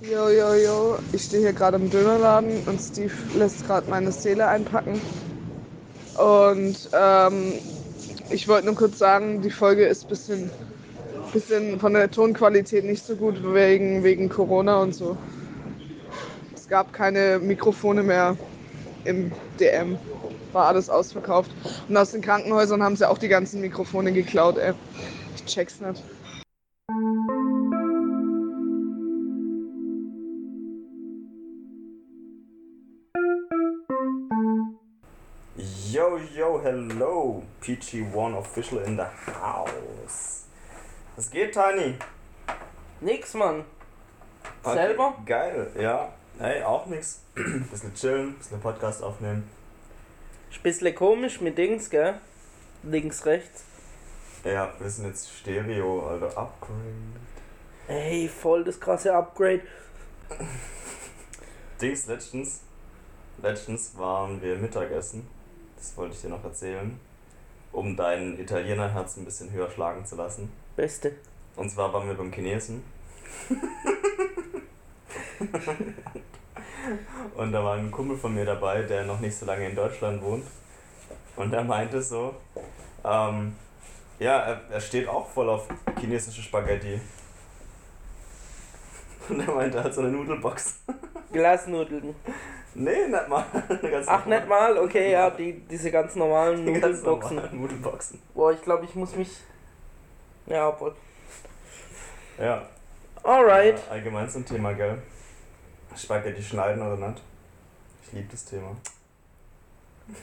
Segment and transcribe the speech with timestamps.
[0.00, 0.98] Jo, jo, jo.
[1.12, 5.00] Ich stehe hier gerade im Dönerladen und Steve lässt gerade meine Seele einpacken.
[6.16, 7.54] Und ähm,
[8.30, 10.50] ich wollte nur kurz sagen, die Folge ist ein bisschen,
[11.32, 15.16] bisschen von der Tonqualität nicht so gut wegen, wegen Corona und so.
[16.54, 18.36] Es gab keine Mikrofone mehr
[19.04, 19.98] im DM.
[20.52, 21.50] War alles ausverkauft.
[21.88, 24.74] Und aus den Krankenhäusern haben sie auch die ganzen Mikrofone geklaut, ey.
[25.34, 26.04] Ich check's nicht.
[36.70, 37.42] Hello.
[37.62, 39.06] PG1 Official in the
[39.40, 40.44] house.
[41.16, 41.96] Was geht, Tiny?
[43.00, 43.64] Nix, Mann.
[44.62, 45.14] Okay, Selber?
[45.24, 46.12] Geil, ja.
[46.38, 47.22] Hey, auch nix.
[47.34, 49.48] bisschen chillen, bisschen Podcast aufnehmen.
[50.50, 52.14] Ist bisschen komisch mit Dings, gell?
[52.82, 53.64] Links, rechts.
[54.44, 56.36] Ja, wir sind jetzt Stereo, Alter.
[56.36, 57.18] Upgrade.
[57.88, 59.62] Ey, voll das krasse Upgrade.
[61.80, 62.60] Dings, letztens.
[63.42, 65.37] Letztens waren wir Mittagessen.
[65.78, 66.98] Das wollte ich dir noch erzählen.
[67.70, 70.50] Um dein Italienerherz ein bisschen höher schlagen zu lassen.
[70.74, 71.12] Beste.
[71.54, 72.82] Und zwar waren wir beim Chinesen.
[77.36, 80.20] und da war ein Kumpel von mir dabei, der noch nicht so lange in Deutschland
[80.22, 80.46] wohnt.
[81.36, 82.34] Und er meinte so,
[83.04, 83.54] ähm,
[84.18, 85.68] ja, er, er steht auch voll auf
[86.00, 87.00] chinesische Spaghetti.
[89.28, 90.80] Und er meinte, er hat so eine Nudelbox.
[91.32, 92.16] Glasnudeln.
[92.78, 93.44] Nee, nicht mal.
[93.82, 94.38] Ganz Ach, normal.
[94.40, 94.78] nicht mal?
[94.78, 97.36] Okay, ja, die, diese ganz normalen Die ganz Nudelboxen.
[97.36, 98.22] normalen Nudelboxen.
[98.34, 99.30] Boah, ich glaube, ich muss mich.
[100.46, 100.94] Ja, obwohl.
[102.38, 102.62] Ja.
[103.22, 103.76] Alright.
[103.86, 105.02] Ja, allgemein zum Thema, gell?
[105.96, 107.22] Spaghetti schneiden oder nicht?
[108.06, 108.76] Ich liebe das Thema.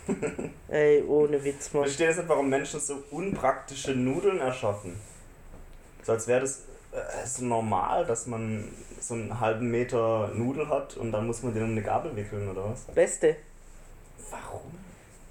[0.69, 1.83] Ey, ohne Witz, Ich Mann.
[1.83, 4.99] verstehe jetzt nicht, warum Menschen so unpraktische Nudeln erschaffen.
[6.03, 6.63] So als wäre das
[6.95, 11.53] äh, so normal, dass man so einen halben Meter Nudel hat und dann muss man
[11.53, 12.81] den um eine Gabel wickeln oder was?
[12.93, 13.35] Beste.
[14.31, 14.71] Warum?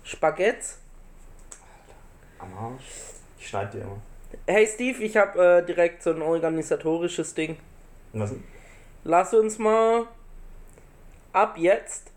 [0.03, 0.75] Spaghetti.
[2.39, 2.85] Am Arsch.
[3.39, 3.97] Ich schneide die immer.
[4.47, 7.57] Hey Steve, ich habe äh, direkt so ein organisatorisches Ding.
[8.13, 8.33] Was?
[9.05, 10.07] Lass uns mal
[11.33, 12.11] ab jetzt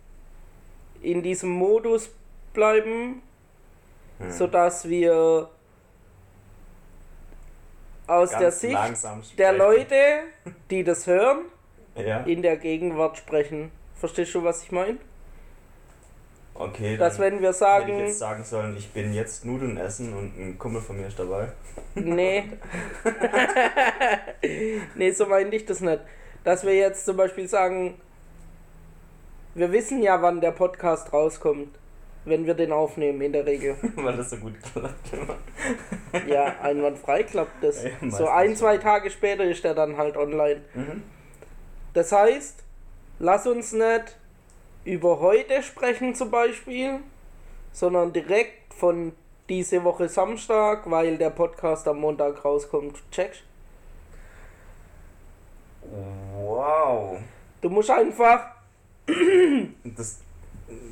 [1.01, 2.09] in diesem Modus
[2.53, 3.21] bleiben,
[4.19, 4.31] Hm.
[4.31, 5.47] sodass wir
[8.07, 8.77] aus der Sicht
[9.37, 9.53] der.
[9.53, 9.95] Leute,
[10.69, 11.45] die das hören,
[11.95, 12.19] Ja.
[12.21, 13.71] in der Gegenwart sprechen.
[13.95, 14.97] Verstehst du, was ich meine?
[16.53, 20.13] Okay, Dass wenn wir hätte ich sagen, jetzt sagen sollen, ich bin jetzt Nudeln essen
[20.13, 21.51] und ein Kumpel von mir ist dabei.
[21.95, 22.45] nee,
[24.95, 25.99] nee, so meinte ich das nicht.
[26.43, 27.99] Dass wir jetzt zum Beispiel sagen,
[29.53, 31.75] wir wissen ja, wann der Podcast rauskommt,
[32.27, 33.75] wenn wir den aufnehmen, in der Regel.
[33.95, 35.37] Weil das so gut klappt immer.
[36.27, 37.83] Ja, einwandfrei klappt das.
[38.01, 40.61] Ja, so ein, zwei Tage später ist der dann halt online.
[40.73, 41.03] Mhm.
[41.93, 42.63] Das heißt,
[43.19, 44.17] lass uns nicht
[44.83, 46.99] über heute sprechen zum Beispiel,
[47.71, 49.13] sondern direkt von
[49.49, 52.97] diese Woche Samstag, weil der Podcast am Montag rauskommt.
[53.11, 53.43] Checkst?
[56.35, 57.19] Wow.
[57.61, 58.51] Du musst einfach.
[59.83, 60.19] Das,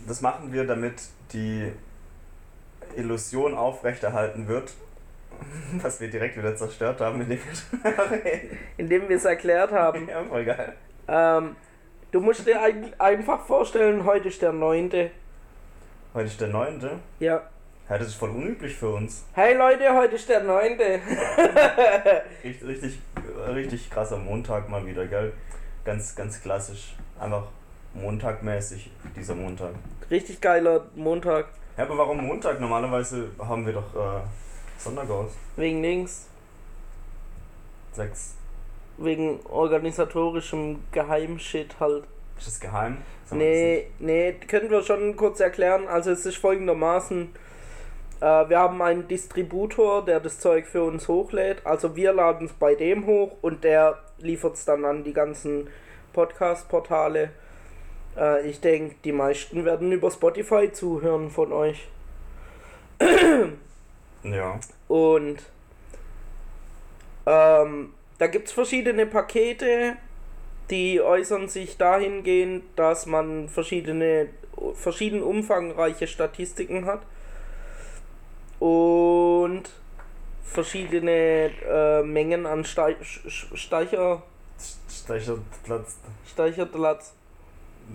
[0.08, 0.96] das machen wir, damit
[1.34, 1.72] die
[2.96, 4.74] Illusion aufrechterhalten wird,
[5.81, 7.91] was wir direkt wieder zerstört haben, indem wir.
[8.78, 10.08] Indem wir es erklärt haben.
[10.08, 10.74] Ja, voll geil.
[11.08, 11.56] Ähm,
[12.12, 15.12] du musst dir ein, einfach vorstellen, heute ist der 9.
[16.14, 16.90] Heute ist der 9.
[17.19, 17.41] Ja.
[17.88, 19.25] Ja, das ist voll unüblich für uns.
[19.34, 20.80] Hey Leute, heute ist der 9.
[22.44, 23.00] Richtig, richtig,
[23.53, 25.34] richtig krasser Montag mal wieder, gell?
[25.84, 26.96] Ganz, ganz klassisch.
[27.19, 27.44] Einfach
[27.95, 29.73] montagmäßig, dieser Montag.
[30.11, 31.47] Richtig geiler Montag.
[31.78, 32.59] Ja, aber warum Montag?
[32.59, 34.22] Normalerweise haben wir doch äh,
[34.78, 35.31] Sondergaus.
[35.56, 36.28] Wegen links.
[37.91, 38.35] Sechs.
[38.97, 42.03] Wegen organisatorischem Geheimshit halt.
[42.38, 42.97] Ist das geheim?
[43.25, 45.88] Sagen Nee, nee, können wir schon kurz erklären.
[45.88, 47.29] Also es ist folgendermaßen.
[48.22, 51.66] Äh, wir haben einen Distributor, der das Zeug für uns hochlädt.
[51.66, 55.67] Also wir laden es bei dem hoch und der liefert es dann an die ganzen
[56.13, 57.31] Podcast-Portale.
[58.17, 61.88] Äh, ich denke, die meisten werden über Spotify zuhören von euch.
[64.23, 64.59] Ja.
[64.88, 65.38] Und
[67.26, 69.97] ähm, da gibt es verschiedene Pakete,
[70.70, 74.29] die äußern sich dahingehend, dass man verschiedene,
[74.73, 77.02] verschieden umfangreiche Statistiken hat
[78.59, 79.64] und
[80.44, 84.23] verschiedene äh, Mengen an Stei Sch- Steicher,
[84.90, 85.97] Speicherplatz.
[86.29, 87.14] Speicherplatz,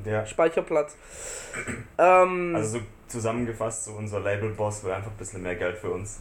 [0.04, 0.24] Ja.
[0.26, 0.96] Speicherplatz.
[1.98, 6.20] Ähm, Also so zusammengefasst, so unser Label-Boss will einfach ein bisschen mehr Geld für uns.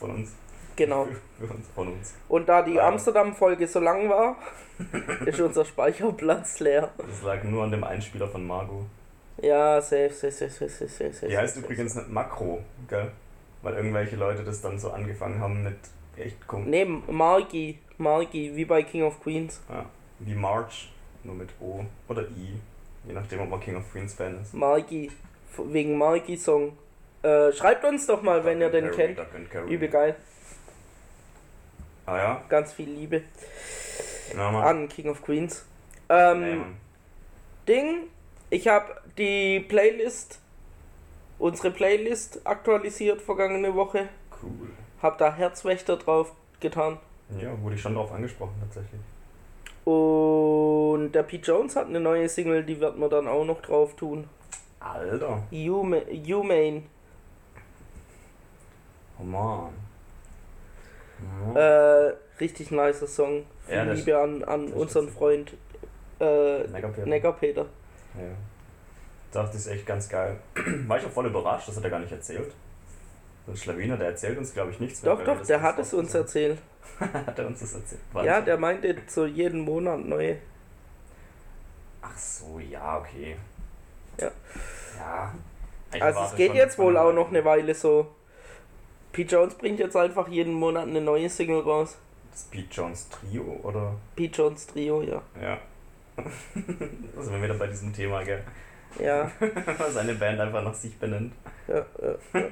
[0.00, 0.32] Von uns.
[0.76, 1.06] Genau.
[1.38, 2.14] Für, für uns, von uns.
[2.28, 2.88] Und da die Ja.
[2.88, 4.36] Amsterdam-Folge so lang war,
[5.26, 6.90] ist unser Speicherplatz leer.
[6.98, 8.84] Das lag nur an dem Einspieler von Margot.
[9.40, 11.12] Ja, safe, safe, safe, safe, safe, safe.
[11.12, 13.10] safe, Die heißt safe, übrigens nicht Makro, gell?
[13.62, 15.76] Weil irgendwelche Leute das dann so angefangen haben mit
[16.16, 16.66] echt komisch.
[16.68, 19.60] Nee, Margi, Margi, wie bei King of Queens.
[19.68, 19.86] Ja,
[20.18, 22.58] wie March, nur mit O oder I.
[23.06, 24.54] Je nachdem, ob man King of Queens Fan ist.
[24.54, 26.76] Margi, f- wegen Margi-Song.
[27.22, 29.18] Äh, schreibt uns doch mal, wenn ihr den Carry, kennt.
[29.54, 29.68] Duck.
[29.70, 30.16] Übel geil,
[32.06, 32.42] Ah ja?
[32.48, 33.22] ganz viel Liebe
[34.36, 34.54] Mann.
[34.56, 35.64] an King of Queens.
[36.08, 36.76] Ähm, Nee, Mann.
[37.66, 37.96] Ding,
[38.50, 40.38] ich habe die Playlist,
[41.38, 44.08] unsere Playlist aktualisiert vergangene Woche.
[44.42, 44.68] Cool.
[45.00, 46.98] Hab da Herzwächter drauf getan.
[47.40, 49.00] Ja, wurde ich schon drauf angesprochen tatsächlich.
[49.84, 49.94] Und
[51.14, 54.28] der Pete Jones hat eine neue Single, die wird man dann auch noch drauf tun.
[54.80, 55.42] Alter.
[55.50, 56.82] Huma- Humane.
[59.18, 59.70] Oh man.
[61.54, 62.08] Ja.
[62.08, 63.44] Äh, richtig nicer Song.
[63.66, 65.08] Viel Ja, Liebe an, an unseren.
[65.08, 65.52] Freund
[66.20, 67.06] äh, Neckarpeter.
[67.06, 67.66] Neckarpeter.
[68.14, 68.22] Ja.
[69.32, 70.36] Das ist echt ganz geil.
[70.86, 72.52] War ich auch voll überrascht, das hat er gar nicht erzählt.
[73.46, 75.00] Ein Schlawiner, der erzählt uns, glaube ich, nichts.
[75.02, 76.58] Doch, weil doch, das der hat es uns erzählt.
[77.00, 78.00] hat er uns das erzählt?
[78.14, 78.44] Ja, Wahnsinn.
[78.46, 80.36] der meinte so jeden Monat neue.
[82.04, 83.36] Ach so, ja, okay.
[84.20, 84.30] Ja.
[84.98, 85.34] Ja.
[85.92, 88.06] Ich Also es geht jetzt wohl auch noch eine Weile so.
[89.12, 91.96] Pete Jones bringt jetzt einfach jeden Monat eine neue Single raus.
[92.32, 93.94] Das Pete Jones Trio, oder?
[94.16, 95.22] Pete Jones Trio, ja.
[95.40, 95.58] Ja.
[97.16, 98.42] also wenn wir wieder bei diesem Thema, gell?
[99.00, 99.30] Ja,
[99.90, 101.32] Seine Band einfach nach sich benennt.
[101.68, 102.40] ja, ja.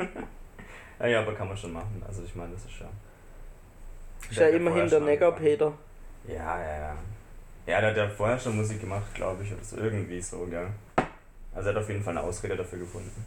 [1.00, 2.00] Ja, ja, aber kann man schon machen.
[2.06, 2.86] Also ich meine, das ist ja.
[4.30, 5.74] Ist ja immerhin der angefangen.
[6.28, 6.96] Ja, ja, ja.
[7.66, 10.68] Ja, der hat ja vorher schon Musik gemacht, glaube ich, oder so irgendwie so, gell?
[11.54, 13.24] Also er hat auf jeden Fall eine Ausrede dafür gefunden.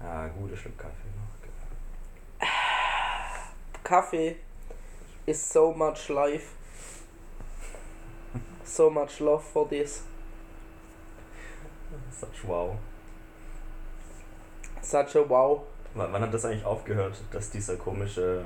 [0.00, 1.40] Ja, guter Schluck Kaffee noch.
[1.42, 2.48] gell.
[3.82, 4.36] Kaffee
[5.26, 6.54] is so much life.
[8.64, 10.02] So much love for this.
[12.10, 12.76] Such wow.
[14.82, 15.62] Such a wow.
[15.94, 18.44] W wann hat das eigentlich aufgehört, dass dieser komische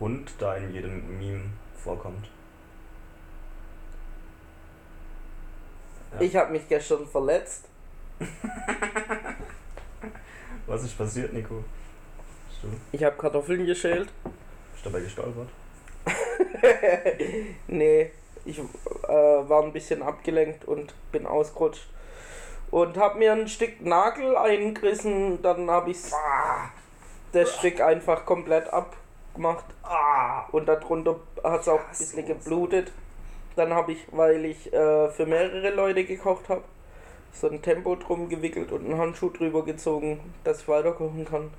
[0.00, 2.30] Hund da in jedem Meme vorkommt?
[6.14, 6.20] Ja.
[6.20, 7.64] Ich habe mich gestern verletzt.
[10.66, 11.64] Was ist passiert, Nico?
[12.92, 14.08] Ich habe Kartoffeln geschält.
[14.72, 15.48] bist du dabei gestolpert?
[17.68, 18.10] nee,
[18.44, 18.62] ich äh,
[19.08, 21.88] war ein bisschen abgelenkt und bin ausgerutscht.
[22.70, 25.98] Und habe mir ein Stück Nagel eingerissen, dann habe ich
[27.32, 29.64] das Stück einfach komplett abgemacht.
[30.52, 32.92] Und darunter hat es auch ein bisschen geblutet.
[33.56, 36.62] Dann habe ich, weil ich äh, für mehrere Leute gekocht habe,
[37.32, 41.50] so ein Tempo drum gewickelt und einen Handschuh drüber gezogen, dass ich weiter kochen kann.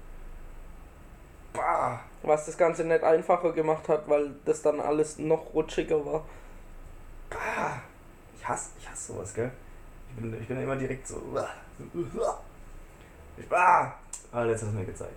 [1.53, 1.99] Bah.
[2.23, 6.23] Was das Ganze nicht einfacher gemacht hat, weil das dann alles noch rutschiger war.
[7.29, 7.81] Bah.
[8.37, 9.51] Ich hasse, ich hasse sowas, gell?
[10.09, 11.21] Ich bin, ich bin immer direkt so.
[13.37, 13.51] Ich.
[13.51, 13.93] Ah,
[14.45, 15.13] jetzt hast du mir gezeigt.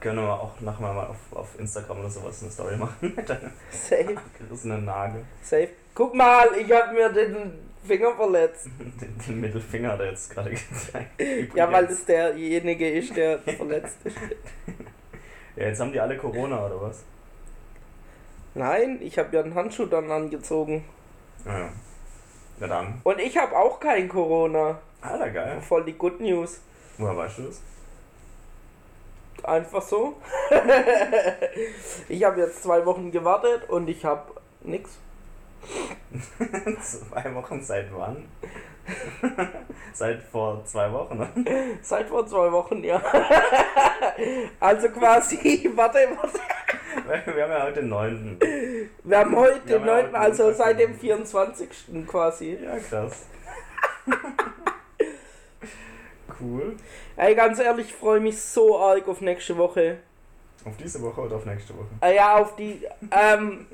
[0.00, 3.52] Können wir auch nachher mal auf, auf Instagram oder sowas eine Story machen mit deinem
[3.70, 5.24] Safe, abgerissenen Nagel.
[5.42, 5.70] safe.
[5.94, 7.52] Guck mal, ich habe mir den
[7.86, 8.66] Finger verletzt.
[8.78, 11.54] Den, den Mittelfinger hat er jetzt gerade gezeigt.
[11.54, 14.16] Ja, weil das derjenige ist, der verletzt ist.
[15.56, 17.04] Ja, jetzt haben die alle Corona oder was?
[18.54, 20.84] Nein, ich habe ja einen Handschuh dann angezogen.
[21.44, 21.68] Ja.
[22.58, 23.00] Na dann.
[23.04, 24.80] Und ich habe auch kein Corona.
[25.00, 25.60] Alter, geil.
[25.60, 26.60] Voll die Good News.
[26.98, 27.60] Woher weißt du das?
[29.44, 30.20] Einfach so.
[32.08, 34.32] ich habe jetzt zwei Wochen gewartet und ich habe
[34.62, 34.98] nix.
[36.82, 38.28] zwei Wochen seit wann?
[39.92, 41.28] seit vor zwei Wochen, ne?
[41.82, 43.00] Seit vor zwei Wochen, ja.
[44.60, 46.40] also quasi, warte, warte.
[47.34, 48.38] Wir haben ja heute den 9.
[49.04, 51.68] Wir haben heute Wir den haben ja 9., heute also seit dem 24.
[52.06, 52.58] quasi.
[52.62, 53.26] Ja, krass.
[56.40, 56.76] cool.
[57.16, 59.98] Ey, ganz ehrlich, ich freue mich so arg auf nächste Woche.
[60.64, 61.88] Auf diese Woche oder auf nächste Woche?
[62.00, 62.86] Ah ja, auf die.
[63.10, 63.66] Ähm.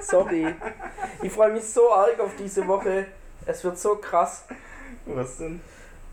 [0.00, 0.54] Sorry.
[1.22, 3.06] Ich freue mich so arg auf diese Woche.
[3.46, 4.44] Es wird so krass.
[5.06, 5.60] Was denn?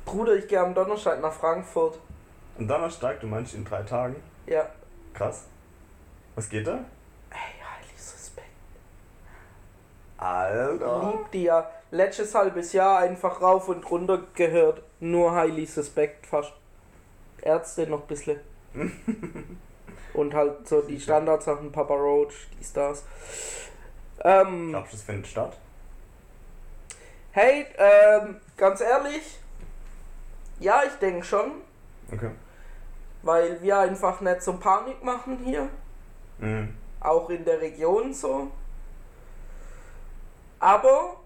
[0.05, 1.99] Bruder, ich gehe am Donnerstag nach Frankfurt.
[2.57, 4.15] Am Donnerstag, du meinst in drei Tagen?
[4.47, 4.67] Ja.
[5.13, 5.45] Krass.
[6.35, 6.79] Was geht da?
[7.29, 8.47] Ey, heiliges Respekt.
[10.17, 11.13] Alter.
[11.13, 11.69] Lieb die ja.
[11.91, 14.83] Letztes halbes Jahr einfach rauf und runter gehört.
[14.99, 16.53] Nur Highly Suspect fast.
[17.41, 18.39] Ärzte noch ein bisschen.
[20.13, 23.03] und halt so die Standardsachen, Papa Roach, die Stars.
[24.23, 25.57] Ähm, Glaubst du, das findet statt?
[27.31, 29.39] hey, ähm, ganz ehrlich.
[30.59, 31.51] Ja, ich denke schon.
[32.11, 32.31] Okay.
[33.21, 35.69] weil wir einfach nicht so Panik machen hier,
[36.39, 36.73] Mhm.
[37.01, 38.49] auch in der Region so.
[40.59, 41.17] Aber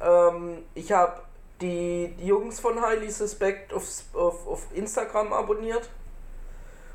[0.00, 1.20] ähm, ich habe
[1.60, 5.88] die, Jungs von Highly Suspect auf, auf, auf Instagram abonniert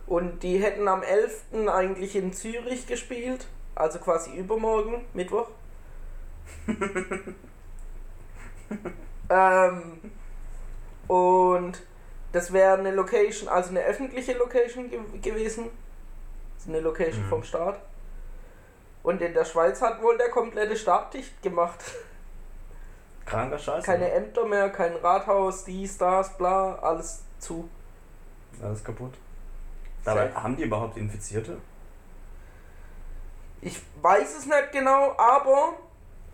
[0.08, 1.68] und die hätten am 11.
[1.68, 5.48] eigentlich in Zürich gespielt, also quasi übermorgen, Mittwoch.
[9.30, 10.12] ähm,
[11.08, 11.82] und
[12.32, 15.70] das wäre eine Location, also eine öffentliche Location ge gewesen.
[16.56, 17.30] Das ist eine Location Mhm.
[17.30, 17.80] vom Staat.
[19.04, 21.80] Und in der Schweiz hat wohl der komplette Staat dicht gemacht.
[23.26, 23.84] Kranker Scheiß.
[23.84, 24.16] Keine oder?
[24.16, 27.70] Ämter mehr, kein Rathaus, dies, das, bla, alles zu.
[28.62, 29.14] Alles kaputt.
[30.06, 30.44] Dabei Safe.
[30.44, 31.58] haben die überhaupt Infizierte?
[33.62, 35.74] Ich weiß es nicht genau, aber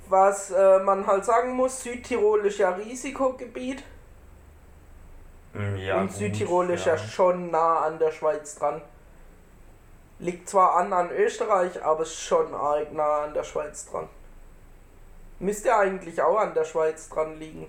[0.09, 3.83] was äh, man halt sagen muss, Südtirol ist ja Risikogebiet
[5.53, 5.99] Mm, Ja.
[6.01, 6.95] und gut, Südtirol ist ja.
[6.95, 6.97] ja.
[6.97, 8.81] schon nah an der Schweiz dran.
[10.19, 14.07] Liegt zwar an an Österreich, aber ist schon arg nah an der Schweiz dran.
[15.39, 17.67] Müsste eigentlich auch an der Schweiz dran liegen.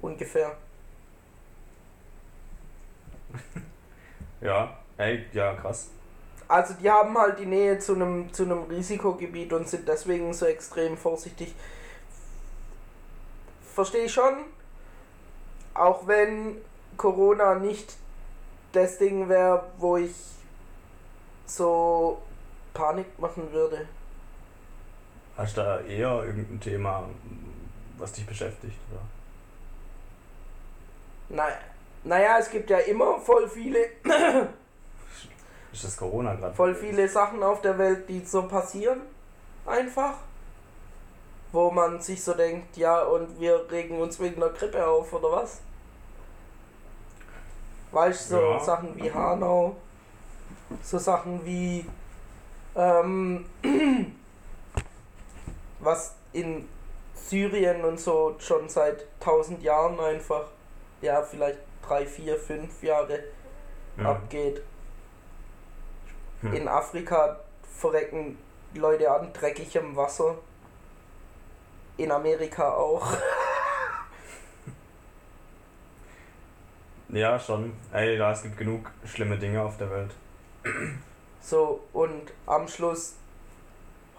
[0.00, 0.56] Ungefähr.
[4.40, 5.90] Ja, ey, ja, krass.
[6.48, 10.46] Also die haben halt die Nähe zu einem zu einem Risikogebiet und sind deswegen so
[10.46, 11.54] extrem vorsichtig.
[13.74, 14.44] Verstehe ich schon.
[15.74, 16.56] Auch wenn
[16.96, 17.96] Corona nicht
[18.72, 20.14] das Ding wäre, wo ich
[21.46, 22.22] so
[22.72, 23.86] Panik machen würde.
[25.36, 27.08] Hast du da eher irgendein Thema,
[27.98, 28.78] was dich beschäftigt?
[28.92, 29.02] Oder?
[31.36, 31.58] Naja,
[32.06, 33.78] naja, es gibt ja immer voll viele,
[35.72, 36.54] Ist das Corona gerade?
[36.54, 39.00] voll viele Sachen auf der Welt, die so passieren.
[39.66, 40.14] Einfach.
[41.52, 45.32] Wo man sich so denkt, ja, und wir regen uns wegen der Grippe auf, oder
[45.32, 45.60] was?
[47.92, 48.60] Weißt du, so Ja.
[48.60, 49.76] Sachen wie Hanau,
[50.82, 51.86] so Sachen wie,
[52.74, 53.46] ähm,
[55.80, 56.68] was in
[57.14, 60.44] Syrien und so schon seit tausend Jahren einfach,
[61.00, 63.20] ja, vielleicht drei, vier, fünf Jahre
[63.96, 64.06] Hm.
[64.06, 64.62] abgeht.
[66.42, 66.52] Hm.
[66.54, 67.40] In Afrika
[67.78, 68.36] verrecken
[68.74, 70.36] Leute an dreckigem Wasser.
[71.96, 73.06] In Amerika auch.
[77.08, 77.72] Ja, schon.
[77.92, 80.10] Ey, da es gibt genug schlimme Dinge auf der Welt.
[81.40, 83.14] So, und am Schluss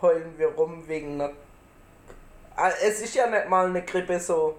[0.02, 1.34] heulen wir rum wegen einer.
[2.56, 4.58] Ah, Es ist ja nicht mal eine Grippe so.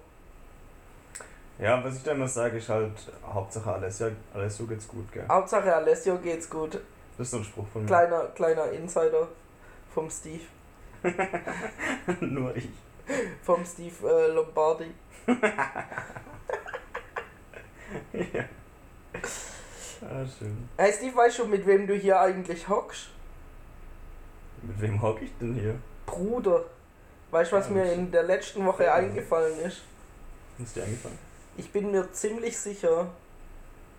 [1.59, 2.93] Ja, was ich da immer sage, ist halt,
[3.25, 5.25] Hauptsache Alessio, Alessio geht's gut, gell?
[5.27, 6.79] Hauptsache Alessio geht's gut.
[7.17, 7.87] Das ist so ein Spruch von mir.
[7.87, 9.27] Kleiner, kleiner Insider
[9.93, 10.43] vom Steve.
[12.21, 12.69] Nur ich.
[13.43, 14.93] Vom Steve äh, Lombardi.
[18.13, 18.45] ja.
[20.01, 20.69] Ah, schön.
[20.77, 23.09] Hey Steve, weißt du, mit wem du hier eigentlich hockst?
[24.61, 25.75] Mit wem hock ich denn hier?
[26.05, 26.63] Bruder.
[27.31, 28.93] Weißt du, was Ja, mir in der letzten Woche Ja.
[28.95, 29.81] eingefallen ist?
[30.57, 31.17] Ist dir eingefallen?
[31.59, 33.07] Ich bin mir ziemlich sicher,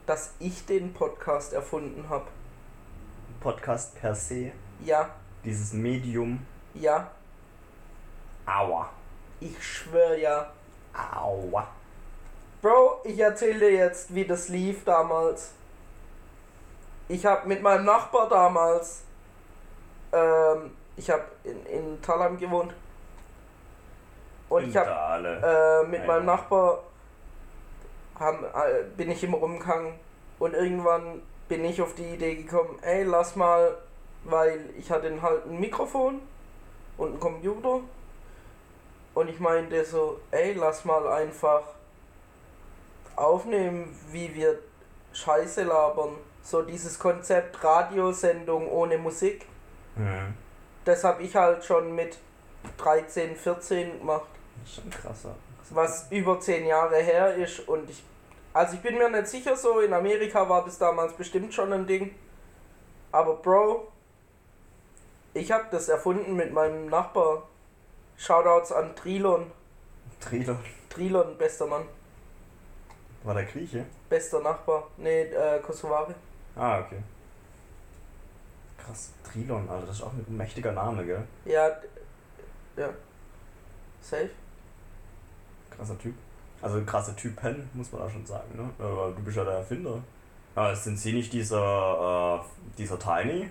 [0.07, 2.25] dass ich den Podcast erfunden habe.
[3.39, 4.53] Podcast per se,
[4.83, 5.11] Ja,
[5.45, 6.47] dieses Medium.
[6.73, 7.11] ja,
[8.47, 8.89] Aua.
[9.41, 10.51] ich schwör ja.
[11.15, 11.69] Aua.
[12.63, 15.51] Bro, ich erzähle dir jetzt, wie das lief damals.
[17.09, 19.03] Ich habe mit meinem Nachbar damals,
[20.13, 22.73] ähm, ich habe in, in Thalheim gewohnt.
[24.49, 24.91] Und ich habe
[25.83, 26.25] äh, mit Ja, meinem.
[26.25, 26.85] Nachbar
[28.21, 29.95] haben, äh, bin ich immer rumgegangen
[30.39, 33.77] und irgendwann bin ich auf die Idee gekommen, ey, lass mal,
[34.25, 36.21] weil ich hatte halt ein Mikrofon
[36.97, 37.81] und einen Computer
[39.15, 41.63] und ich meinte so, ey, lass mal einfach
[43.17, 44.59] aufnehmen, wie wir
[45.13, 46.11] Scheiße labern.
[46.43, 49.47] So dieses Konzept Radiosendung ohne Musik,
[49.97, 50.35] Hm.
[50.85, 52.17] das habe ich halt schon mit
[52.79, 54.29] 13, 14 gemacht
[54.63, 55.35] Das ist schon krasser.
[55.71, 58.03] was über zehn Jahre her ist und ich
[58.53, 61.87] also ich bin mir nicht sicher so in Amerika war das damals bestimmt schon ein
[61.87, 62.15] Ding
[63.13, 63.89] aber Bro
[65.35, 67.45] ich habe das erfunden mit meinem Nachbar
[68.17, 69.51] Shoutouts an Trilon
[70.21, 70.59] Trilon.
[70.89, 71.85] Trilon bester Mann
[73.23, 73.87] War der Grieche?
[74.09, 76.15] bester Nachbar nee äh, Kosovare
[76.57, 76.99] Ah, okay.
[78.77, 79.13] Krass.
[79.23, 81.23] Trilon, Alter, das ist auch ein mächtiger Name, gell?
[81.45, 81.69] ja
[82.77, 82.89] ja
[84.01, 84.31] safe
[85.71, 86.15] Krasser Typ.
[86.63, 88.69] Also ein krasser Typen, muss man auch schon sagen, ne?
[88.79, 90.03] Aber du bist ja der Erfinder.
[90.55, 93.49] Aber sind sie nicht dieser, äh, dieser Tiny?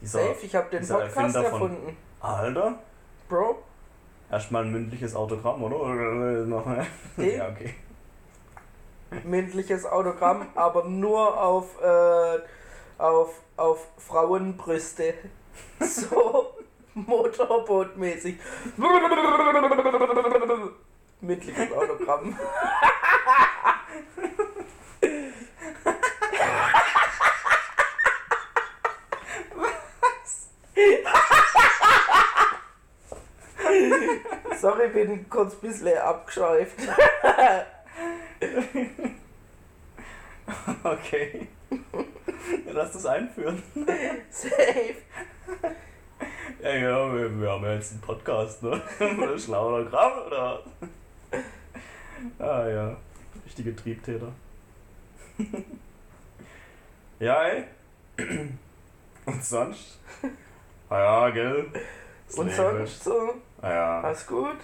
[0.00, 2.74] Dieser, safe ich habe den Podcast Erfinder von- erfunden Alter?
[3.28, 3.58] Bro
[4.30, 6.44] Erstmal ein mündliches Autogramm, oder?
[6.46, 6.86] Nochmal.
[7.18, 7.74] Ja, okay.
[9.24, 12.38] mündliches Autogramm, aber nur auf, äh,
[12.98, 15.14] auf, auf Frauenbrüste.
[15.78, 16.46] So
[16.94, 18.36] motorbootmäßig.
[21.24, 22.38] Mündliches Autogramm.
[34.60, 36.78] Sorry, bin kurz ein bisschen abgeschweift.
[40.82, 41.48] Okay.
[42.66, 43.62] Lass das einführen.
[44.30, 44.96] Safe.
[46.62, 48.80] Ja, ja, wir, wir haben ja jetzt einen Podcast, ne?
[49.00, 50.62] Oder schlauer Gramm, oder?
[52.38, 52.96] Ah ja,
[53.44, 54.32] richtige Triebtäter.
[57.18, 57.64] ja, ey.
[59.26, 59.98] Und sonst?
[60.90, 61.66] Ah ja, gell?
[62.26, 62.56] Das Und Leben.
[62.56, 63.34] sonst so?
[63.62, 64.00] Ah ja.
[64.02, 64.58] Alles gut?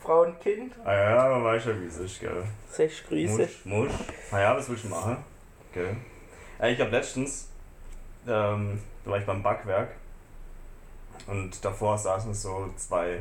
[0.00, 0.72] Frau und Kind?
[0.84, 2.44] Ah ja, man weiß ja, wie es ist, gell?
[2.70, 3.36] Sech Grüße.
[3.36, 3.92] Musch, musch.
[4.30, 5.16] Ah ja, was willst du machen?
[5.72, 5.96] Gell?
[6.60, 7.48] Ja, ich hab letztens,
[8.26, 9.90] ähm, da war ich beim Backwerk
[11.26, 13.18] und davor saßen so zwei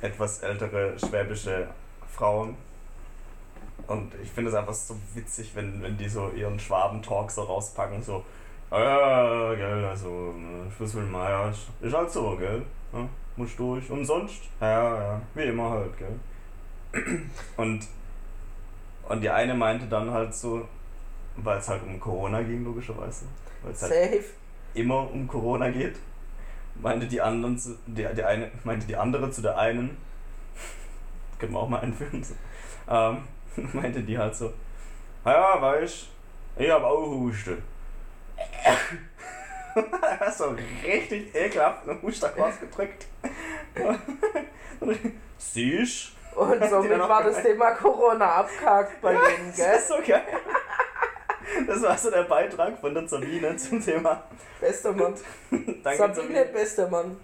[0.00, 1.68] etwas ältere schwäbische
[2.12, 2.56] Frauen.
[3.86, 8.02] Und ich finde es einfach so witzig, wenn, wenn die so ihren Schwaben-Talk so rauspacken,
[8.02, 8.24] so,
[8.70, 13.56] ah ja, gell, also, ne, will man, ja, ist, ist halt so, gell, ja, muss
[13.56, 13.90] durch.
[13.90, 16.18] Und sonst, ja, ja, wie immer halt, gell.
[17.56, 17.86] Und,
[19.08, 20.68] und die eine meinte dann halt so,
[21.36, 23.24] weil es halt um Corona ging, logischerweise,
[23.62, 24.24] weil es halt
[24.74, 25.96] immer um Corona geht,
[26.80, 29.96] meinte die anderen zu, die, die eine, meinte die andere zu der einen,
[31.42, 32.34] können wir auch mal einführen, so,
[32.88, 33.24] ähm,
[33.72, 34.52] meinte die halt so,
[35.24, 36.06] ja, weißt,
[36.56, 37.58] ich hab auch Huste.
[40.36, 43.06] so richtig ekelhaft einen Huster rausgedrückt.
[45.38, 47.42] Siehst Und somit war das.
[47.42, 49.74] Thema Corona abgehakt bei denen, Das gell?
[49.76, 50.22] ist so geil.
[51.66, 54.22] Das war so der Beitrag von der Sabine zum Thema.
[54.60, 55.14] Bester Mann.
[55.82, 57.16] Danke, Sabine, bester Mann.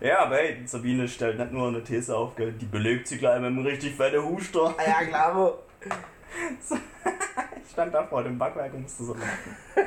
[0.00, 2.52] Ja, aber hey, Sabine stellt nicht nur eine These auf, gell?
[2.52, 4.74] die belegt sie gleich mit einem richtig fetten Huster.
[4.78, 5.34] Ah ja, klar.
[5.36, 5.58] wo-
[7.64, 9.56] Ich stand da vor dem Backwerk und musste so lachen.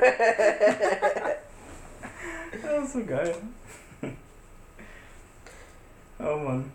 [2.63, 3.35] ja, so geil.
[6.19, 6.71] Oh Mann.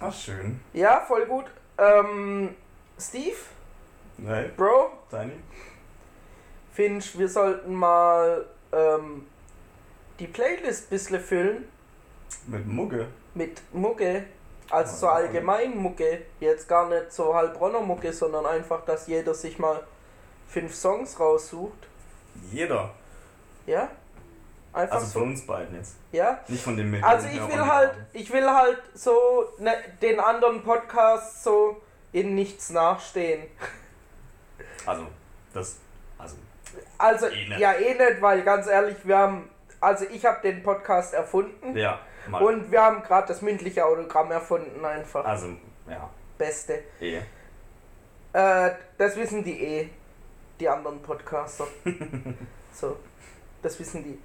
[0.00, 0.60] Ach, schön.
[0.72, 1.44] Ja, voll gut.
[1.76, 2.54] Ähm,
[2.98, 3.36] Steve,
[4.24, 5.34] Hey, Bro, Tiny?
[6.72, 9.26] Finch, wir sollten mal ähm,
[10.18, 11.64] die Playlist ein bisschen füllen
[12.46, 13.06] Mit Mugge.
[13.34, 14.24] mit Mucke.
[14.70, 16.22] Also so allgemein Mucke.
[16.40, 19.82] Jetzt gar nicht so Heilbronner Mucke, sondern einfach, dass jeder sich mal
[20.48, 21.78] fünf Songs raussucht.
[22.52, 22.90] Jeder.
[23.66, 23.88] Ja?
[24.72, 25.18] Einfach Also so.
[25.20, 25.96] von uns beiden jetzt.
[26.12, 26.40] Ja?
[26.48, 27.02] Nicht von dem mit.
[27.02, 28.06] Also ich will halt, haben.
[28.12, 31.80] ich will halt so ne, den anderen Podcasts so
[32.12, 33.46] in nichts nachstehen.
[34.86, 35.06] Also,
[35.52, 35.76] das.
[36.16, 36.36] Also,
[36.96, 41.12] Also Eh ja eh nicht, weil ganz ehrlich, wir haben, also ich habe den Podcast
[41.12, 42.42] erfunden ja, mal.
[42.42, 45.24] und wir haben gerade das mündliche Autogramm erfunden einfach.
[45.24, 45.48] Also,
[45.88, 46.82] ja, Beste.
[47.00, 47.20] eh.
[48.32, 49.88] Äh, das wissen die eh,
[50.60, 51.66] die anderen Podcaster.
[52.72, 52.96] so,
[53.62, 54.18] das wissen die.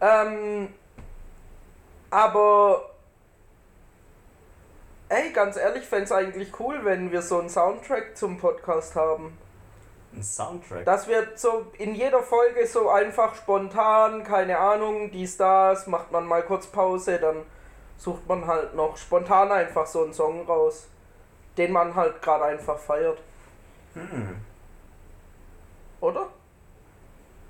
[0.00, 0.68] Ähm,
[2.10, 2.90] aber
[5.08, 9.36] ey, ganz ehrlich, fände es eigentlich cool, wenn wir so einen Soundtrack zum Podcast haben.
[10.12, 10.84] Ein Soundtrack.
[10.84, 16.26] Das wird so in jeder Folge so einfach spontan, keine Ahnung, dies, das, macht man
[16.26, 17.44] mal kurz Pause, dann
[17.96, 20.88] sucht man halt noch spontan einfach so einen Song raus,
[21.56, 23.18] den man halt gerade einfach feiert,
[23.94, 24.36] Hm.
[26.00, 26.28] oder?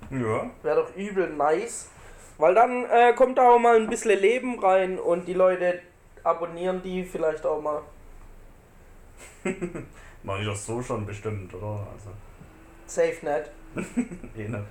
[0.09, 0.49] Ja.
[0.61, 1.89] Wäre doch übel nice.
[2.37, 5.79] Weil dann äh, kommt da auch mal ein bisschen Leben rein und die Leute
[6.23, 7.81] abonnieren die vielleicht auch mal.
[10.23, 11.87] Mach ich doch so schon bestimmt, oder?
[11.93, 12.09] Also,
[12.91, 13.51] Safe nicht.
[14.37, 14.63] eh nicht.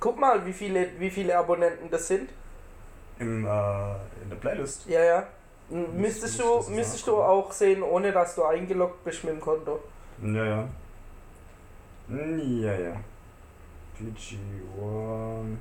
[0.00, 2.28] Guck mal, wie viele, wie viele Abonnenten das sind.
[3.18, 4.86] Im, äh, in der Playlist.
[4.86, 5.26] Ja, ja.
[5.70, 9.80] Müsstest ich du, müsstest du auch sehen, ohne dass du eingeloggt bist mit dem Konto.
[10.22, 10.68] Ja, ja.
[12.08, 12.96] Hm, Ja, ja.
[13.98, 15.56] PG1.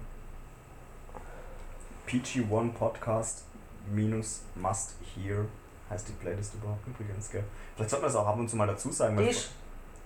[2.08, 3.46] PG1 Podcast
[3.94, 5.46] minus Must Hear
[5.90, 7.44] heißt die Playlist überhaupt übrigens, gell?
[7.76, 9.18] Vielleicht sollten wir das auch ab und zu mal dazu sagen.
[9.20, 9.52] Ist,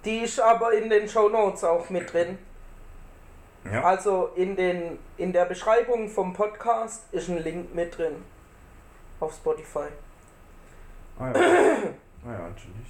[0.07, 2.37] die ist aber in den Show Notes auch mit drin.
[3.65, 3.83] ja.
[3.83, 8.23] Also in, den, in der Beschreibung vom Podcast ist ein Link mit drin.
[9.19, 9.89] Auf Spotify.
[11.19, 11.33] Ah ja.
[12.25, 12.87] ah ja, natürlich.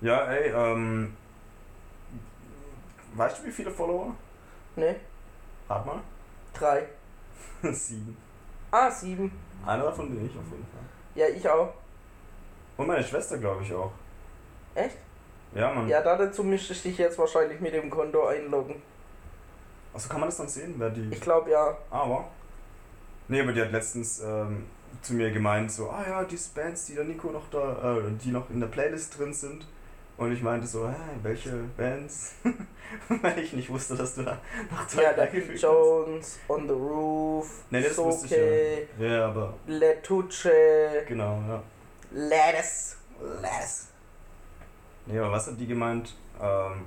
[0.00, 1.14] Ja, ey, ähm.
[3.14, 4.14] Weißt du, wie viele Follower?
[4.76, 4.96] Ne?
[5.68, 6.00] Rat mal.
[6.54, 6.86] Drei.
[7.72, 8.16] Sieben.
[8.70, 9.32] Ah, sieben.
[9.66, 10.82] Einer davon bin ich auf jeden Fall.
[11.14, 11.72] Ja, ich auch.
[12.76, 13.92] Und meine Schwester, glaube ich, auch.
[14.74, 14.96] Echt?
[15.56, 15.88] Ja, Mann.
[15.88, 18.82] Ja, dazu müsste ich dich jetzt wahrscheinlich mit dem Konto einloggen.
[19.94, 21.08] Achso, kann man das dann sehen, wer die.
[21.10, 21.76] Ich glaube ja.
[21.90, 22.28] Aber.
[23.28, 24.66] Nee, aber die hat letztens ähm,
[25.02, 28.30] zu mir gemeint, so, ah ja, diese Bands, die der Nico noch da, äh, die
[28.30, 29.66] noch in der Playlist drin sind.
[30.16, 32.36] Und ich meinte so, hä, welche Bands?
[33.08, 34.38] Weil ich nicht wusste, dass du da
[34.70, 35.62] noch zwei Ja, beigefügt hast.
[35.62, 39.06] Jones, On the Roof, Nee, das wusste Soke, ich ja.
[39.08, 40.48] Ja, aber Letuce,
[41.06, 41.62] genau, ja.
[42.12, 42.96] Lettuce,
[43.42, 43.88] Lettuce.
[45.06, 46.14] Nee, aber was hat die gemeint?
[46.40, 46.84] Ähm,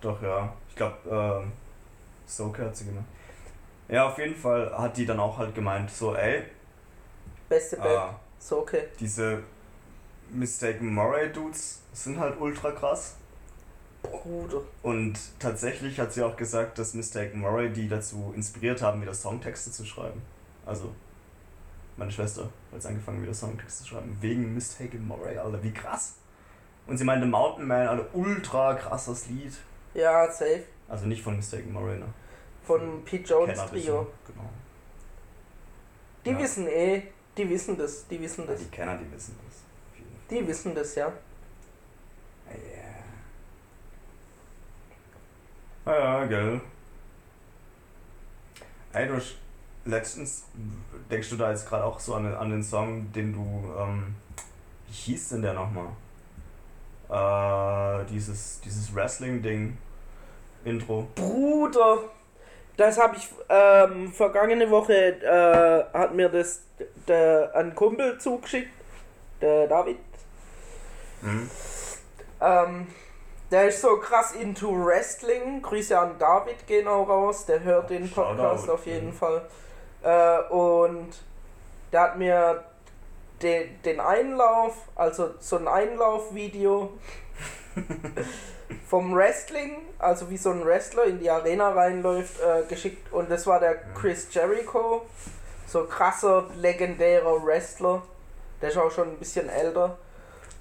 [0.00, 0.52] doch, ja.
[0.68, 1.52] Ich glaube, ähm,
[2.26, 3.06] Soke hat sie gemeint.
[3.88, 6.44] Ja, auf jeden Fall hat die dann auch halt gemeint, so, ey,
[7.48, 8.88] Beste Band, äh, Soke.
[8.98, 9.42] diese
[10.30, 13.16] Mistaken Murray Dudes sind halt ultra krass.
[14.02, 14.62] Bruder.
[14.82, 19.70] Und tatsächlich hat sie auch gesagt, dass Mistaken Murray die dazu inspiriert haben, wieder Songtexte
[19.70, 20.20] zu schreiben.
[20.66, 20.94] Also,
[21.96, 24.16] meine Schwester hat jetzt angefangen, wieder Songtexte zu schreiben.
[24.20, 26.16] Wegen Mistaken Murray, Alter, wie krass.
[26.86, 29.52] Und sie meinte Mountain Man, Alter, ultra krasses Lied.
[29.94, 30.64] Ja, safe.
[30.88, 32.06] Also nicht von Mistaken Murray, ne?
[32.66, 33.70] Von Pete Jones Trio.
[33.72, 34.50] bisschen, Genau.
[36.24, 36.38] Die Ja.
[36.38, 37.02] wissen eh,
[37.36, 38.60] die wissen das, die wissen Ja, das.
[38.60, 39.56] die Kenner, die wissen das.
[40.30, 41.06] Die wissen das, ja.
[41.06, 41.14] Fall.
[45.86, 45.92] Ja.
[45.92, 46.60] Ja, ja, gell.
[48.92, 49.20] Ey, du
[49.84, 50.44] letztens,
[51.10, 54.14] denkst du da jetzt gerade auch so an, den- an den Song, den du, ähm,
[54.86, 55.88] wie hieß denn der nochmal?
[57.10, 59.76] Äh, dieses, dieses Wrestling-Ding,
[60.64, 61.06] Intro.
[61.14, 61.98] Bruder,
[62.76, 66.62] das habe ich ähm, vergangene Woche äh, hat mir das
[67.06, 68.70] der, ein Kumpel zugeschickt,
[69.40, 69.98] der David.
[71.20, 71.50] Mhm.
[72.40, 72.86] Ähm,
[73.50, 75.62] der ist so krass into Wrestling.
[75.62, 77.46] Grüße an David gehen auch raus.
[77.46, 78.72] Der hört den Podcast Shoutout.
[78.72, 79.12] auf jeden Mhm.
[79.12, 79.42] Fall.
[80.02, 81.10] Äh, und
[81.92, 82.64] der hat mir
[83.42, 86.92] den, den Einlauf, also so ein Einlaufvideo
[88.88, 93.12] vom Wrestling, also wie so ein Wrestler in die Arena reinläuft, äh, geschickt.
[93.12, 95.02] Und das war der Chris Jericho.
[95.66, 98.02] So krasser, legendärer Wrestler.
[98.62, 99.98] Der ist auch schon ein bisschen älter.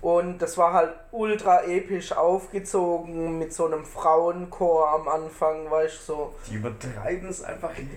[0.01, 6.13] Und das war halt ultra episch aufgezogen mit so einem Frauenchor am Anfang, weißt du,
[6.13, 6.35] so.
[6.49, 7.95] Die übertreiben es einfach jedes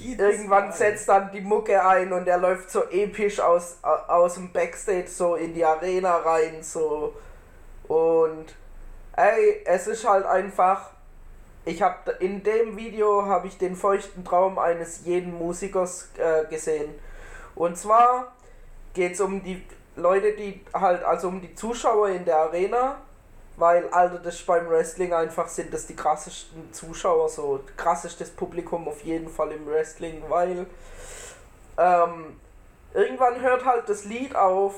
[0.00, 4.52] Irgendwann setzt dann die Mucke ein und er läuft so episch aus, au- aus dem
[4.52, 7.14] Backstage so in die Arena rein, so.
[7.88, 8.54] Und
[9.16, 10.90] ey, es ist halt einfach.
[11.64, 16.94] Ich habe in dem Video habe ich den feuchten Traum eines jeden Musikers äh, gesehen.
[17.56, 18.32] Und zwar
[18.94, 19.64] geht es um die
[19.96, 22.96] Leute, die halt, also um die Zuschauer in der Arena,
[23.56, 28.86] weil, Alter, das ist beim Wrestling einfach sind das die krassesten Zuschauer, so krassestes Publikum
[28.86, 30.66] auf jeden Fall im Wrestling, weil
[31.78, 32.38] ähm,
[32.92, 34.74] irgendwann hört halt das Lied auf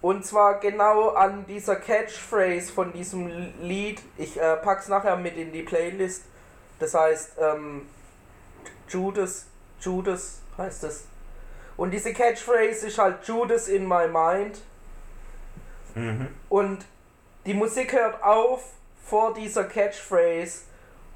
[0.00, 3.26] und zwar genau an dieser Catchphrase von diesem
[3.62, 4.02] Lied.
[4.18, 6.24] Ich äh, pack's nachher mit in die Playlist.
[6.78, 7.88] Das heißt, ähm,
[8.86, 9.46] Judas,
[9.80, 11.06] Judas heißt es.
[11.78, 14.60] Und diese Catchphrase ist halt Judas in my mind.
[15.94, 16.28] Mhm.
[16.50, 16.84] Und
[17.46, 18.64] die Musik hört auf
[19.04, 20.62] vor dieser Catchphrase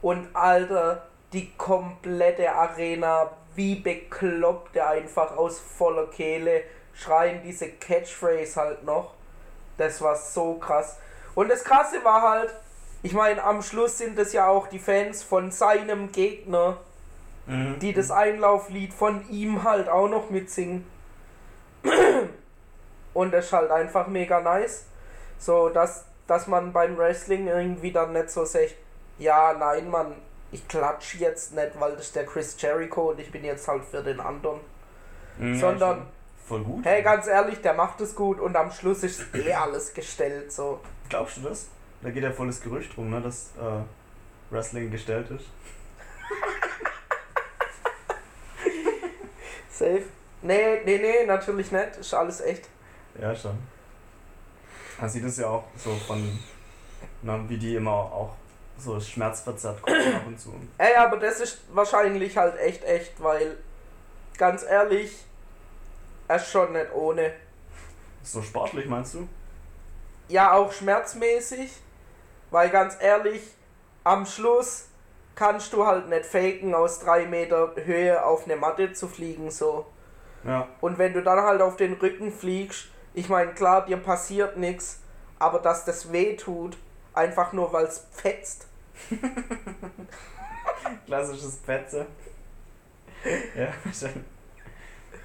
[0.02, 6.62] und Alter, die komplette Arena, wie bekloppt der einfach aus voller Kehle
[6.94, 9.14] schreien diese Catchphrase halt noch.
[9.76, 10.98] Das war so krass.
[11.34, 12.54] Und das Krasse war halt,
[13.02, 16.78] ich meine, am Schluss sind es ja auch die Fans von seinem Gegner,
[17.48, 17.78] Mhm.
[17.78, 20.84] die das Einlauflied von ihm halt auch noch mitsingen.
[23.14, 24.84] Und das ist halt einfach mega nice.
[25.38, 28.76] So, dass, dass man beim Wrestling irgendwie dann nicht so sagt,
[29.18, 30.14] ja, nein, Mann,
[30.52, 33.84] ich klatsch jetzt nicht, weil das ist der Chris Jericho und ich bin jetzt halt
[33.84, 34.60] für den anderen.
[35.38, 36.06] Mhm, sondern-
[36.48, 36.84] gut.
[36.84, 40.80] Hey, ganz ehrlich, der macht es gut und am Schluss ist eh alles gestellt, so.
[41.10, 41.66] Glaubst du das?
[42.00, 43.82] Da geht ja volles Gerücht rum, ne, dass äh,
[44.54, 45.44] Wrestling gestellt ist.
[49.70, 50.04] Safe.
[50.42, 51.96] Nee, nee, nee, natürlich nicht.
[52.00, 52.68] Ist alles echt.
[53.20, 53.58] Ja, schon.
[55.00, 56.38] Man sieht es ja auch so von,
[57.22, 58.34] na, wie die immer auch
[58.78, 60.54] so schmerzverzerrt gucken ab und zu.
[60.78, 63.56] Ey, aber das ist wahrscheinlich halt echt echt, weil
[64.36, 65.24] ganz ehrlich,
[66.28, 67.32] es ist schon nicht ohne.
[68.22, 69.28] So sportlich meinst du?
[70.28, 71.72] Ja, auch schmerzmäßig,
[72.50, 73.42] weil ganz ehrlich,
[74.04, 74.86] am Schluss
[75.34, 79.86] kannst du halt nicht faken, aus drei Meter Höhe auf eine Matte zu fliegen, so.
[80.44, 80.68] Ja.
[80.80, 85.00] Und wenn du dann halt auf den Rücken fliegst, ich meine, klar, dir passiert nichts,
[85.40, 86.78] aber dass das weh tut,
[87.12, 88.66] einfach nur weil es fetzt.
[91.06, 92.06] Klassisches Petze.
[93.56, 94.24] ja, schon.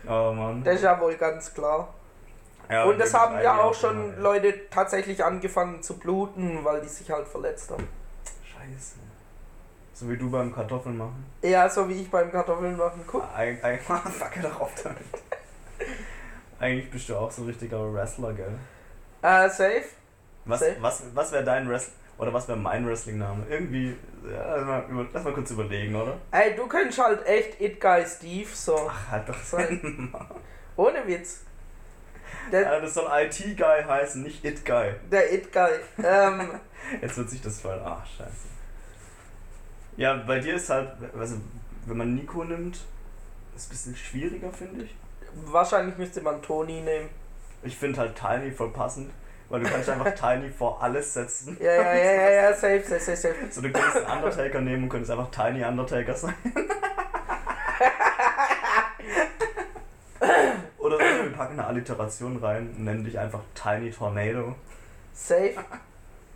[0.08, 0.64] Oh Mann.
[0.64, 1.94] Das ist ja wohl ganz klar.
[2.70, 4.22] Ja, und es wirklich haben ja auch schon immer.
[4.22, 7.88] Leute tatsächlich angefangen zu bluten, weil die sich halt verletzt haben.
[8.44, 8.96] Scheiße.
[9.94, 11.26] So wie du beim Kartoffeln machen.
[11.44, 13.04] Ja, so wie ich beim Kartoffeln machen.
[13.06, 13.24] Guck.
[13.36, 14.98] Eig fuck doch auf damit.
[16.64, 18.54] Eigentlich bist du auch so ein richtiger Wrestler, gell?
[19.22, 19.84] Äh, safe.
[20.46, 20.76] Was, Safe.
[20.80, 23.46] was, was wäre dein Wrestling oder was wäre mein Wrestling-Name?
[23.50, 23.96] Irgendwie,
[24.32, 26.18] ja, lass, mal, lass mal kurz überlegen, oder?
[26.32, 28.88] Ey, du könntest halt echt It Guy Steve, so.
[28.90, 30.10] Ach, halt doch Sein.
[30.12, 30.28] Mann.
[30.78, 31.42] Ohne Witz.
[32.52, 34.94] Der, Ja, das soll IT-Guy heißen, nicht It-Guy.
[35.12, 35.72] der It Guy.
[36.04, 36.60] Ähm,
[37.02, 37.82] Jetzt wird sich das voll.
[37.84, 38.48] Ach, scheiße.
[39.98, 41.36] Ja, bei dir ist halt, also,
[41.86, 42.86] wenn man Nico nimmt, ist
[43.58, 44.96] es ein bisschen schwieriger, finde ich.
[45.46, 47.10] Wahrscheinlich müsste man Tony nehmen.
[47.64, 49.12] Ich finde halt Tiny voll passend,
[49.50, 51.58] weil du kannst einfach Tiny vor alles setzen.
[51.60, 53.36] Ja, ja, ja, ja, ja, safe, safe, safe, safe.
[53.50, 56.34] So, du könntest einen Undertaker nehmen und könntest einfach Tiny Undertaker sein.
[60.78, 64.56] Oder wir packen eine Alliteration rein und nennen dich einfach Tiny Tornado.
[65.14, 65.56] Safe.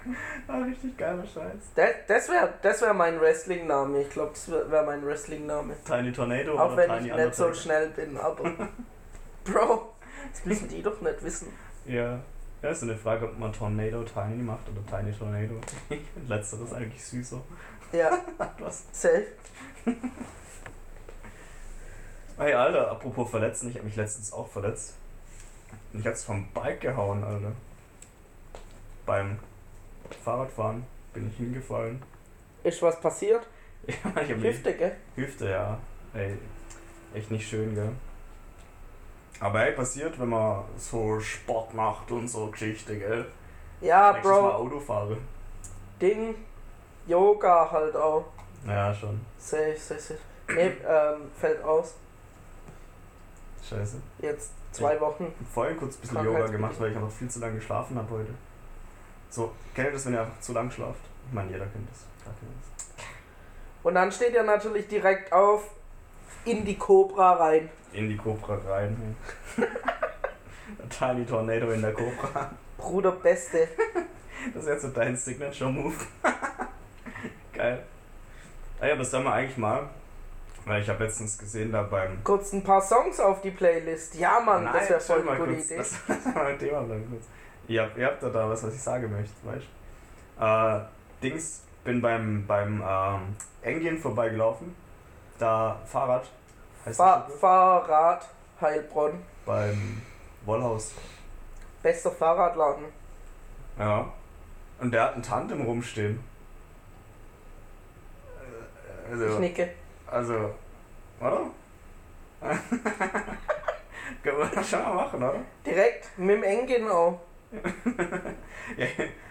[0.47, 1.71] Ah, richtig geiler Scheiß.
[1.75, 4.01] Das, das wäre das wär mein Wrestling-Name.
[4.01, 5.75] Ich glaube, das wäre wär mein Wrestling-Name.
[5.85, 8.43] Tiny Tornado Auch oder wenn Tiny ich nicht so schnell bin, aber.
[9.43, 9.93] Bro,
[10.31, 11.47] das müssen die doch nicht wissen.
[11.85, 12.19] Ja.
[12.61, 15.55] Ja, ist so eine Frage, ob man Tornado Tiny macht oder Tiny Tornado.
[15.89, 17.39] Ich finde letzteres eigentlich süßer.
[17.91, 18.19] Ja,
[18.59, 18.85] Was?
[18.91, 19.27] safe.
[22.37, 24.95] Hey, Alter, apropos verletzen, ich habe mich letztens auch verletzt.
[25.93, 27.51] Ich hab's vom Bike gehauen, Alter.
[29.05, 29.39] Beim
[30.15, 32.01] Fahrradfahren bin ich hingefallen.
[32.63, 33.47] Ist was passiert?
[33.87, 34.95] Ja, ich Hüfte, gell?
[35.15, 35.77] Hüfte, ja.
[36.13, 36.37] Ey,
[37.13, 37.91] echt nicht schön, gell?
[39.39, 43.25] Aber hey, passiert, wenn man so Sport macht und so Geschichte, gell?
[43.81, 44.51] Ja, Nächstes Mal Bro.
[44.53, 45.17] Auto fahre.
[46.01, 46.35] Ding.
[47.05, 48.25] Yoga halt auch.
[48.65, 49.21] Ja, schon.
[49.37, 50.19] Safe, safe, safe.
[50.49, 51.95] Nee, ähm, fällt aus.
[53.67, 53.97] Scheiße.
[54.19, 55.33] Jetzt zwei Wochen.
[55.53, 56.25] Vorhin kurz ein bisschen.
[56.25, 58.33] Yoga gemacht, weil ich einfach viel zu lange geschlafen habe heute.
[59.29, 60.99] So, kennt ihr das, wenn ihr einfach zu lang schlaft?
[61.27, 62.05] Ich meine, jeder kennt das.
[63.83, 65.63] Und dann steht ihr natürlich direkt auf
[66.45, 67.69] in die Cobra rein.
[67.93, 69.15] In die Cobra rein.
[69.57, 72.51] Ein Tiny Tornado in der Cobra.
[72.77, 73.67] Bruder Beste.
[74.53, 75.95] Das ist jetzt so dein Signature-Move.
[77.53, 77.83] Geil.
[78.79, 79.89] Ah ja, das soll man eigentlich mal.
[80.65, 82.21] Weil ich habe letztens gesehen, da beim.
[82.23, 84.15] Kurz ein paar Songs auf die Playlist.
[84.15, 85.65] Ja, Mann, das wäre voll eine gute kurz.
[85.65, 85.77] Idee.
[85.77, 85.95] Das,
[86.35, 87.25] mal ein Thema bleiben kurz.
[87.67, 89.65] Ihr habt, ihr habt da, da was, was ich sagen möchte, weißt
[90.39, 90.45] du?
[90.45, 90.81] Äh,
[91.21, 94.75] Dings, bin beim, beim ähm, Engin vorbeigelaufen.
[95.39, 96.27] Da Fahrrad.
[96.85, 97.27] Heißt Fa?
[97.39, 98.27] Fahrrad
[98.61, 99.21] Heilbronn.
[99.45, 100.01] Beim
[100.45, 100.93] Wollhaus.
[101.83, 102.85] Bester Fahrradladen.
[103.77, 104.11] Ja.
[104.79, 106.19] Und der hat ein Tandem rumstehen.
[108.39, 109.69] Äh, Ich Also, nicke.
[110.07, 110.53] also,
[111.19, 111.41] oder?
[114.23, 115.35] Können wir das schon mal machen, oder?
[115.65, 117.19] Direkt mit dem Engin auch.
[118.77, 118.87] ja,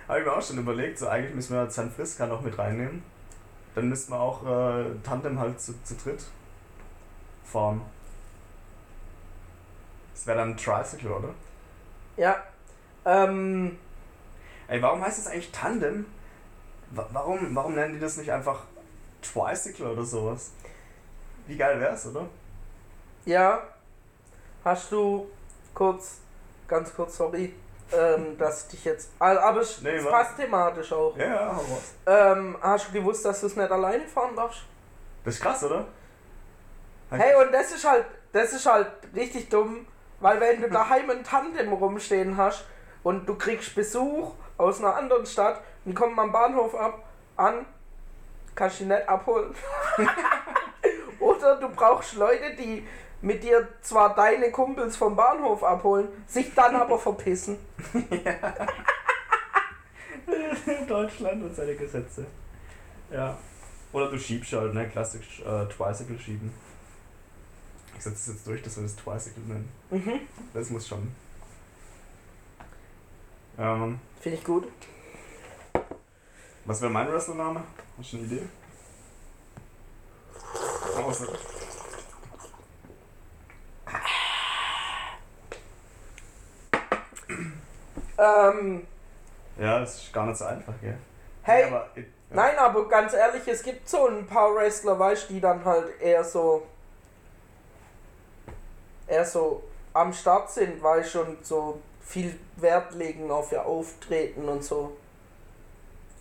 [0.08, 3.02] habe ich mir auch schon überlegt, so eigentlich müssen wir San Friska noch mit reinnehmen.
[3.74, 6.24] Dann müssten wir auch äh, Tandem halt zu, zu dritt
[7.44, 7.80] fahren.
[10.14, 11.34] Das wäre dann ein Tricycle, oder?
[12.16, 12.42] Ja.
[13.04, 13.78] Ähm,
[14.68, 16.06] Ey, warum heißt das eigentlich Tandem?
[16.90, 18.64] Wa- Warum, warum nennen die das nicht einfach
[19.22, 20.52] Tricycle oder sowas?
[21.46, 22.28] Wie geil wär's, oder?
[23.26, 23.62] ja.
[24.64, 25.28] Hast du
[25.74, 26.18] kurz,
[26.68, 27.54] ganz kurz, sorry,
[27.92, 29.10] ähm, dass ich dich jetzt.
[29.18, 31.16] Also, aber es Nee, passt thematisch auch.
[31.16, 31.94] Ja, raus.
[32.06, 34.62] Ähm, hast du gewusst, dass du es nicht alleine fahren darfst?
[35.24, 35.86] Das ist krass, oder?
[37.10, 39.86] Hey, und das ist halt, das ist halt richtig dumm,
[40.20, 42.64] weil wenn du daheim ein Tandem rumstehen hast
[43.02, 47.04] und du kriegst Besuch aus einer anderen Stadt und die kommen am Bahnhof ab,
[47.36, 47.66] an,
[48.54, 49.54] kannst du die nicht abholen.
[51.20, 52.86] Oder du brauchst Leute, die
[53.22, 57.58] mit dir zwar deine Kumpels vom Bahnhof abholen, sich dann aber verpissen.
[60.88, 62.26] Deutschland und seine Gesetze.
[63.10, 63.36] Ja.
[63.92, 64.88] Oder du schiebst halt, ne?
[64.88, 66.52] Klassisch äh, Tricycle schieben.
[67.96, 69.72] Ich setze es jetzt durch, dass wir das Tricycle nennen.
[69.90, 70.20] Mhm.
[70.52, 71.10] Das muss schon.
[73.58, 74.68] Ähm, Finde ich gut.
[76.66, 77.62] was wäre mein Wrestlername?
[77.98, 78.42] Hast du eine Idee?
[81.02, 81.26] Außer.
[88.18, 88.86] Ähm,
[89.58, 90.96] Ja, das ist gar nicht so einfach, gell?
[91.42, 92.02] hey, Ja, aber, ja.
[92.30, 96.00] Nein, aber ganz ehrlich, es gibt so ein paar Wrestler, weißt du, die dann halt
[96.00, 96.66] eher so.
[99.06, 104.48] eher so am Start sind, weißt du, und so viel Wert legen auf ihr Auftreten
[104.48, 104.96] und so.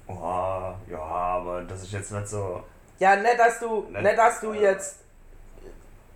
[0.07, 2.63] Oh, ja, aber das ist jetzt nicht so.
[2.99, 4.99] Ja, nicht, dass du, Nicht- nicht, dass du jetzt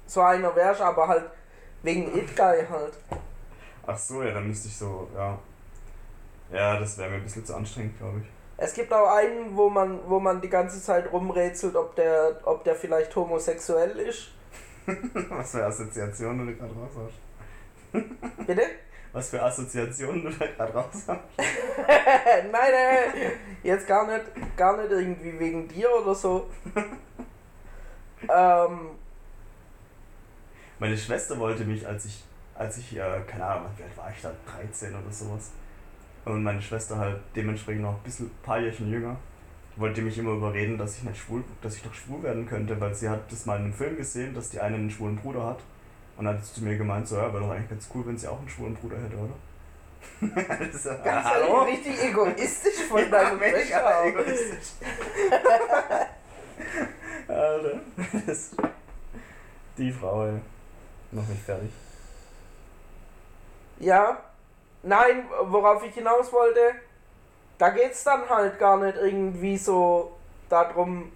[0.06, 1.26] so einer wärst, aber halt
[1.82, 2.94] wegen It Guy halt.
[3.86, 5.38] Ach so, ja, dann müsste ich so, ja.
[6.52, 8.26] Ja, das wäre mir ein bisschen zu anstrengend, glaube ich.
[8.58, 12.64] Es gibt auch einen, wo man, wo man die ganze Zeit rumrätselt, ob der, ob
[12.64, 14.32] der vielleicht homosexuell ist.
[15.30, 18.08] Was für Assoziationen du gerade raus hast.
[18.48, 18.64] Bitte?
[19.12, 21.08] Was für Assoziationen du da gerade raus hast.
[21.38, 23.32] nein, nein,
[23.64, 24.26] jetzt gar nicht,
[24.58, 26.50] gar nicht irgendwie wegen dir oder so.
[28.28, 28.92] ähm,
[30.80, 32.24] Meine Schwester wollte mich, als ich,
[32.56, 35.52] als ich, äh, keine Ahnung, wie alt war ich da, 13 oder sowas.
[36.30, 39.16] Und meine Schwester halt dementsprechend noch ein bisschen, ein paar Jährchen jünger,
[39.76, 42.94] wollte mich immer überreden, dass ich nicht schwul, dass ich doch schwul werden könnte, weil
[42.94, 45.60] sie hat das mal in einem Film gesehen, dass die eine einen schwulen Bruder hat.
[46.18, 48.18] Und dann hat sie zu mir gemeint, so, ja, wäre doch eigentlich ganz cool, wenn
[48.18, 49.34] sie auch einen schwulen Bruder hätte, oder?
[50.60, 51.62] das ist, ja- ganz hallo?
[51.64, 54.06] richtig egoistisch von Ja, deinem mega Schwester.
[54.06, 54.68] egoistisch.
[57.28, 57.80] Alter,
[58.26, 58.52] das,
[59.78, 60.40] die Frau, ey.
[61.12, 61.70] Noch nicht fertig.
[63.80, 64.18] Ja,
[64.84, 66.76] nein, worauf ich hinaus wollte,
[67.58, 70.12] da geht's dann halt gar nicht irgendwie so
[70.50, 71.12] darum,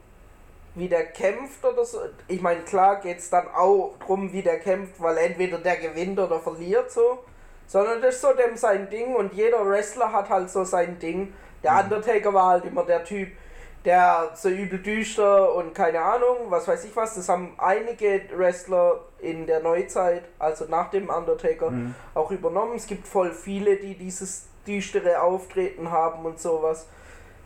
[0.75, 1.99] wie der kämpft oder so.
[2.27, 6.39] Ich meine, klar geht's dann auch drum, wie der kämpft, weil entweder der gewinnt oder
[6.39, 7.19] verliert so.
[7.67, 11.33] Sondern das ist so dem sein Ding und jeder Wrestler hat halt so sein Ding.
[11.63, 11.79] Der Mhm.
[11.79, 13.29] Undertaker war halt immer der Typ,
[13.85, 17.15] der so übel düster und keine Ahnung, was weiß ich was.
[17.15, 21.93] Das haben einige Wrestler in der Neuzeit, also nach dem Undertaker, Mhm.
[22.13, 22.75] auch übernommen.
[22.75, 26.87] Es gibt voll viele, die dieses düstere Auftreten haben und sowas.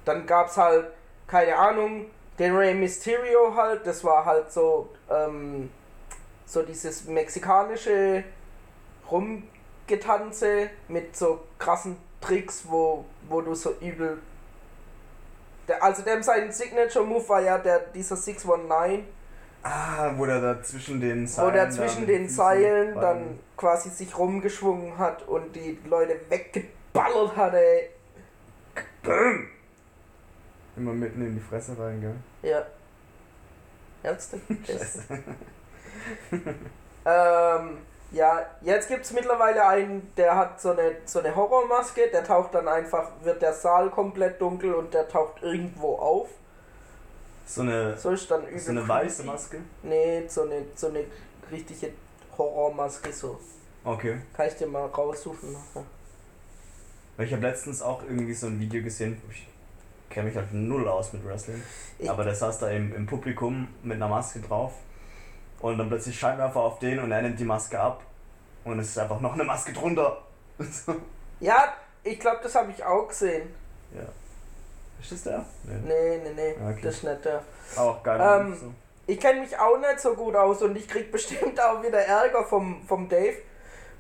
[0.06, 0.86] Dann gab's halt,
[1.28, 2.06] keine Ahnung,
[2.38, 5.72] den Rey Mysterio halt, das war halt so, ähm,
[6.46, 8.24] so dieses mexikanische
[9.10, 14.20] Rumgetanze mit so krassen Tricks, wo, wo du so übel.
[15.68, 19.06] Der, also dem sein Signature Move war ja der dieser 619,
[19.64, 21.54] Ah, wo der da zwischen den wo Seilen.
[21.54, 27.54] der da zwischen den Seilen dann quasi sich rumgeschwungen hat und die Leute weggeballert hat,
[27.54, 27.90] ey.
[30.78, 32.16] Immer mitten in die Fresse rein, gell?
[32.52, 32.66] Ja.
[34.04, 34.40] Ärzte.
[37.10, 37.78] Ähm,
[38.12, 42.54] ja, jetzt gibt es mittlerweile einen, der hat so eine, so eine Horrormaske, der taucht
[42.56, 46.30] dann einfach, wird der Saal komplett dunkel und der taucht irgendwo auf.
[47.46, 48.60] So eine, So ist dann übel.
[48.60, 49.60] so eine weiße Maske?
[49.84, 51.04] Nee, so eine, so eine
[51.52, 51.92] richtige
[52.38, 53.40] Horrormaske so.
[53.84, 54.18] Okay.
[54.36, 55.56] Kann ich dir mal raussuchen.
[57.16, 59.48] Weil ich habe letztens auch irgendwie so ein Video gesehen, ich
[60.10, 61.62] kenne mich halt null aus mit Wrestling,
[62.00, 64.74] Ich- aber der saß da im, im Publikum mit einer Maske drauf
[65.62, 68.02] und dann plötzlich Scheinwerfer auf den und er nimmt die Maske ab
[68.64, 70.22] und es ist einfach noch eine Maske drunter.
[71.40, 71.72] Ja,
[72.04, 73.54] ich glaube, das habe ich auch gesehen.
[73.94, 74.02] ja.
[75.00, 75.46] Ist das der?
[75.66, 75.76] Nee.
[75.86, 76.80] Nee, nee, nee, Okay.
[76.82, 77.44] das ist nicht der.
[77.76, 78.20] Auch geil.
[78.20, 78.74] Ähm, so.
[79.06, 82.44] Ich kenne mich auch nicht so gut aus und ich krieg bestimmt auch wieder Ärger
[82.44, 83.38] vom, vom Dave,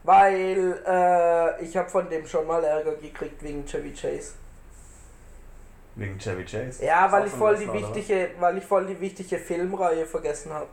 [0.03, 4.33] weil äh, ich habe von dem schon mal Ärger gekriegt wegen Chevy Chase.
[5.95, 6.83] Wegen Chevy Chase.
[6.83, 10.67] Ja, weil ich voll die oder wichtige, weil ich voll die wichtige Filmreihe vergessen habe.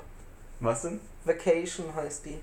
[0.64, 1.00] Was denn?
[1.24, 2.40] Vacation heißt die.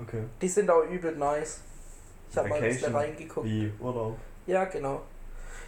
[0.00, 0.24] Okay.
[0.40, 1.60] Die sind auch übel nice.
[2.30, 3.46] Ich habe mal ein bisschen reingeguckt.
[3.46, 4.16] Wie Urlaub.
[4.46, 5.02] Ja, genau.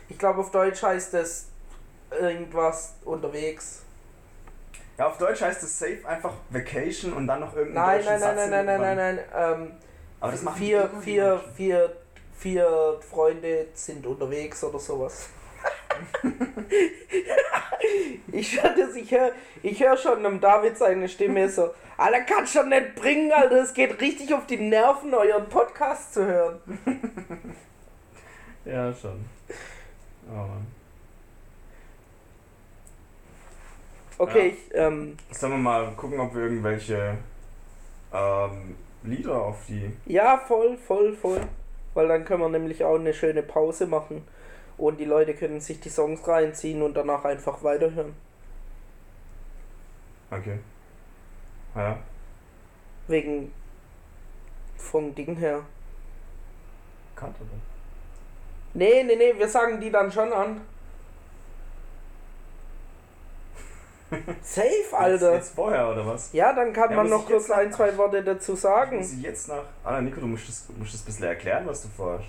[0.08, 1.48] Ich glaube auf Deutsch heißt es
[2.10, 3.82] irgendwas unterwegs.
[4.98, 8.36] Ja, auf Deutsch heißt es safe einfach Vacation und dann noch irgendein Nein, nein, nein,
[8.36, 9.54] nein, nein, nein, hinten nein, dran.
[9.56, 9.66] nein.
[9.68, 9.72] Ähm,
[10.20, 11.96] Aber das machen vier, vier, vier,
[12.34, 15.28] vier Freunde sind unterwegs oder sowas.
[18.32, 22.68] ich das, ich höre ich hör schon am David seine Stimme so, Alter, kannst schon
[22.68, 26.60] nicht bringen, Alter, es geht richtig auf die Nerven, euren Podcast zu hören.
[28.64, 29.24] Ja, schon.
[30.28, 30.48] Oh.
[34.18, 34.54] Okay, Ja.
[34.54, 37.16] ich, ähm, Sollen wir mal gucken, ob wir irgendwelche
[38.12, 38.74] ähm,
[39.04, 39.92] Lieder auf die.
[40.06, 41.40] ja, voll, voll, voll.
[41.94, 44.26] Weil dann können wir nämlich auch eine schöne Pause machen
[44.78, 48.14] und die Leute können sich die Songs reinziehen und danach einfach weiterhören.
[50.30, 50.58] Okay.
[51.74, 51.98] Ja.
[53.08, 53.52] Wegen
[54.76, 55.62] vom Ding her.
[57.14, 57.60] Kannte das.
[58.74, 60.60] Nee, nee, nee, wir sagen die dann schon an.
[64.42, 65.34] Safe, Alter.
[65.34, 66.32] Jetzt, jetzt vorher, oder was?
[66.32, 68.98] Ja, dann kann Ja, man noch kurz ein, zwei Worte dazu sagen.
[68.98, 69.64] Muss ich jetzt nach.
[69.82, 72.26] Ah, Nico, du musst das, musst das ein bisschen erklären, was du vorhast.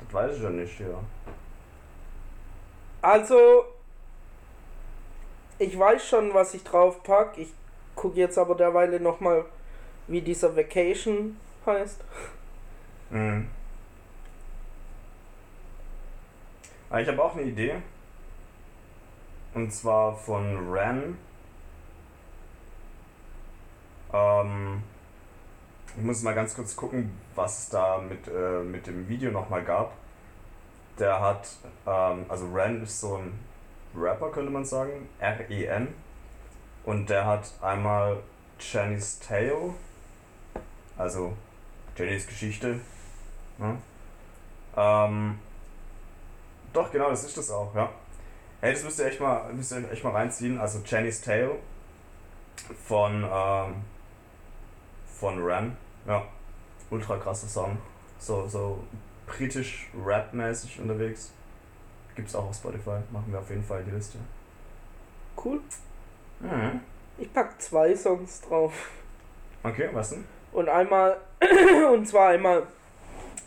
[0.00, 1.02] Das weiß ich ja nicht, ja.
[3.02, 3.64] Also,
[5.58, 7.38] ich weiß schon, was ich drauf pack.
[7.38, 7.52] Ich
[7.94, 9.44] gucke jetzt aber derweile nochmal,
[10.06, 12.02] wie dieser Vacation heißt.
[13.10, 13.48] Mhm.
[16.88, 17.76] Aber ich habe auch eine Idee.
[19.54, 21.18] Und zwar von Ren.
[24.12, 24.82] Ähm,
[25.96, 29.64] Ich muss mal ganz kurz gucken, was es da mit, äh, mit dem Video nochmal
[29.64, 29.92] gab.
[30.98, 31.48] Der hat,
[31.86, 33.38] ähm, also Ren ist so ein
[33.94, 35.88] Rapper, könnte man sagen, R-E-N.
[36.84, 38.18] Und der hat einmal
[38.58, 39.74] Jenny's Tale,
[40.96, 41.36] also
[41.96, 42.80] Jennys Geschichte.
[43.58, 43.76] Ne?
[44.76, 45.38] Ähm,
[46.72, 47.90] doch, genau, das ist das auch, ja.
[48.60, 50.58] Hey, das müsst ihr echt mal, müsst ihr echt mal reinziehen.
[50.60, 51.56] Also Jenny's Tale
[52.86, 53.84] von, ähm,
[55.20, 55.76] von Ren.
[56.06, 56.24] Ja,
[56.90, 57.76] ultra krasser Song.
[58.18, 58.82] So, so
[59.26, 61.32] britisch Rap-mäßig unterwegs.
[62.16, 62.98] Gibt's auch auf Spotify.
[63.10, 64.18] Machen wir auf jeden Fall die Liste.
[65.42, 65.60] Cool.
[66.40, 66.80] Mhm.
[67.18, 68.72] Ich pack zwei Songs drauf.
[69.62, 70.24] Okay, was denn?
[70.52, 71.18] Und einmal,
[71.92, 72.62] und zwar einmal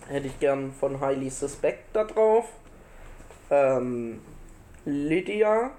[0.08, 2.46] hätte ich gern von Highly Suspect da drauf.
[3.50, 4.22] Ähm,
[4.86, 5.72] Lydia,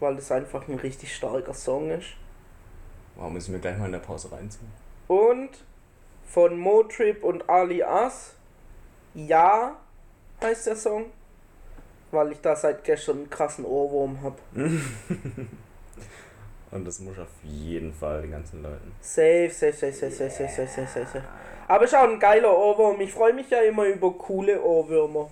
[0.00, 2.08] weil das einfach ein richtig starker Song ist.
[3.16, 4.70] Wow, müssen wir gleich mal in der Pause reinziehen.
[5.08, 5.50] Und
[6.26, 8.34] von Motrip und Ali As,
[9.14, 9.76] Ja
[10.40, 11.06] heißt der Song,
[12.10, 14.36] weil ich da seit gestern einen krassen Ohrwurm habe.
[16.72, 18.92] Und das muss auf jeden Fall den ganzen Leuten.
[19.02, 21.24] Safe, safe, safe, safe, safe, safe, safe, safe, safe, safe.
[21.68, 22.98] Aber ist auch ein geiler Ohrwurm.
[23.02, 25.30] Ich freue mich ja immer über coole Ohrwürmer.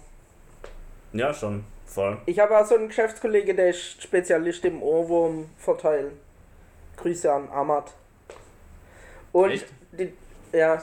[1.14, 1.64] Ja, schon.
[1.87, 2.18] Voll.
[2.26, 6.12] Ich habe auch so einen Geschäftskollege, der ist Spezialist im Ohrwurm verteilen.
[7.01, 7.92] Grüße an Ahmad.
[9.32, 9.66] Und Echt?
[9.92, 10.12] die,
[10.53, 10.82] ja,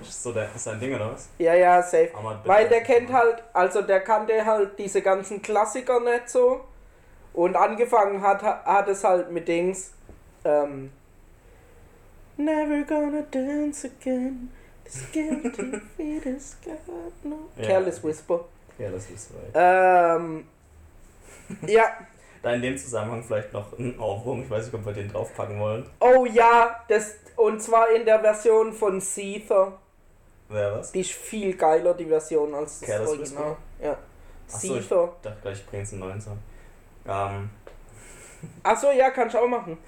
[0.00, 1.28] Ist so der, ist sein Ding oder was?
[1.38, 2.10] ja, ja, safe.
[2.14, 6.64] Ahmad Weil der kennt halt, also der kannte halt diese ganzen Klassiker nicht so.
[7.34, 9.92] Und angefangen hat, hat es halt mit Dings.
[10.44, 10.90] Ähm,
[12.36, 14.50] Never gonna dance again.
[14.84, 16.78] This guilty feet is got
[17.24, 17.48] no.
[17.56, 17.66] Ja.
[17.66, 18.44] Careless Whisper.
[18.78, 19.52] Ist right.
[20.20, 20.46] Ähm,
[21.66, 21.84] ja.
[22.42, 24.42] Da in dem Zusammenhang vielleicht noch ein Ohrwurm.
[24.42, 25.88] Ich weiß nicht, ob wir den draufpacken wollen.
[26.00, 29.78] Oh ja, das und zwar in der Version von Seether.
[30.48, 30.92] Wer was?
[30.92, 33.56] Die ist viel geiler, die Version, als das Careless Original.
[33.82, 33.98] Ja.
[34.52, 35.12] Ach so, ich- Seether.
[35.16, 36.38] Ich dachte gleich, ich bringe jetzt einen neuen Song.
[37.06, 37.50] Ähm,
[38.62, 39.78] Achso, ja, kannst du auch machen.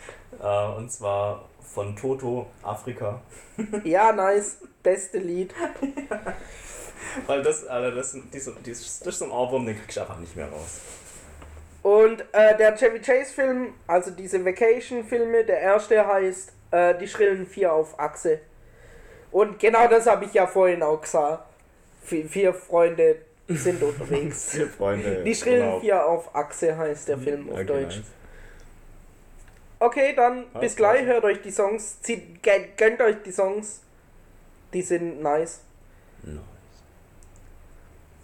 [0.42, 3.20] äh, und zwar von Toto, Afrika.
[3.84, 4.58] Ja, nice.
[4.82, 5.54] Beste Lied.
[7.26, 10.18] Weil das, Alter, das, das, das, das ist so ein Ohrwurm, den kriegst du einfach
[10.18, 10.80] nicht mehr raus.
[11.82, 17.08] Und äh, der Chevy Chase Film, also diese Vacation Filme, der erste heißt äh, Die
[17.08, 18.40] schrillen vier auf Achse.
[19.32, 21.44] Und genau das habe ich ja vorhin auch gesagt.
[22.08, 23.16] Vi- vier Freunde
[23.48, 24.50] sind unterwegs.
[24.54, 25.22] Vier Freunde.
[25.24, 25.80] Die schrillen Urlaub.
[25.80, 27.96] vier auf Achse heißt der Film auf Okay, Deutsch.
[27.96, 28.06] nice.
[29.82, 32.42] Okay, dann Alles bis gleich, hört euch die Songs, zieht,
[32.76, 33.80] gönnt euch die Songs.
[34.74, 35.60] Die sind nice.
[36.22, 36.38] Nice.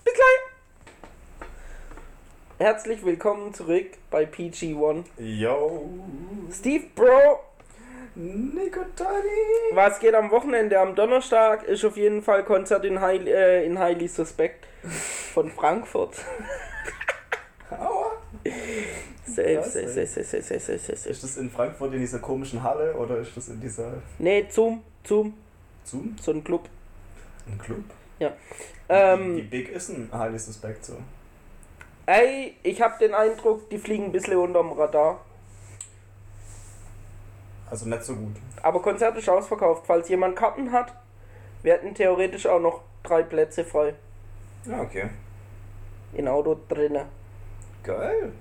[0.05, 0.56] Bis gleich!
[2.59, 5.05] Herzlich willkommen zurück bei PG1.
[5.19, 5.91] Yo.
[6.51, 7.41] Steve Bro,
[8.15, 9.75] Nico Tani.
[9.75, 10.79] was geht am Wochenende?
[10.81, 14.67] Am Donnerstag ist auf jeden Fall Konzert in, Heil, äh, in Highly Suspect
[15.35, 16.17] von Frankfurt.
[17.71, 18.13] Aua.
[19.27, 21.09] Safe, safe, safe, safe, safe, safe, safe, safe.
[21.11, 24.83] Ist das in Frankfurt in dieser komischen Halle oder ist das in dieser Nee, Zoom,
[25.05, 25.35] Zoom,
[25.85, 26.17] Zoom?
[26.23, 26.69] so ein Club.
[27.47, 27.85] Ein Club?
[28.89, 30.95] Ähm, wie, wie big ist ein Highly Suspect so?
[32.07, 35.21] Ey, ich hab den Eindruck, die fliegen ein bisschen unterm Radar.
[37.69, 38.37] Also nicht so gut.
[38.63, 39.85] Aber Konzert ist ausverkauft.
[39.87, 40.95] Falls jemand Karten hat,
[41.63, 43.95] wir hätten theoretisch auch noch drei Plätze frei.
[44.65, 45.11] Ja, okay.
[46.13, 47.07] In Auto drinnen.
[47.83, 48.33] Geil.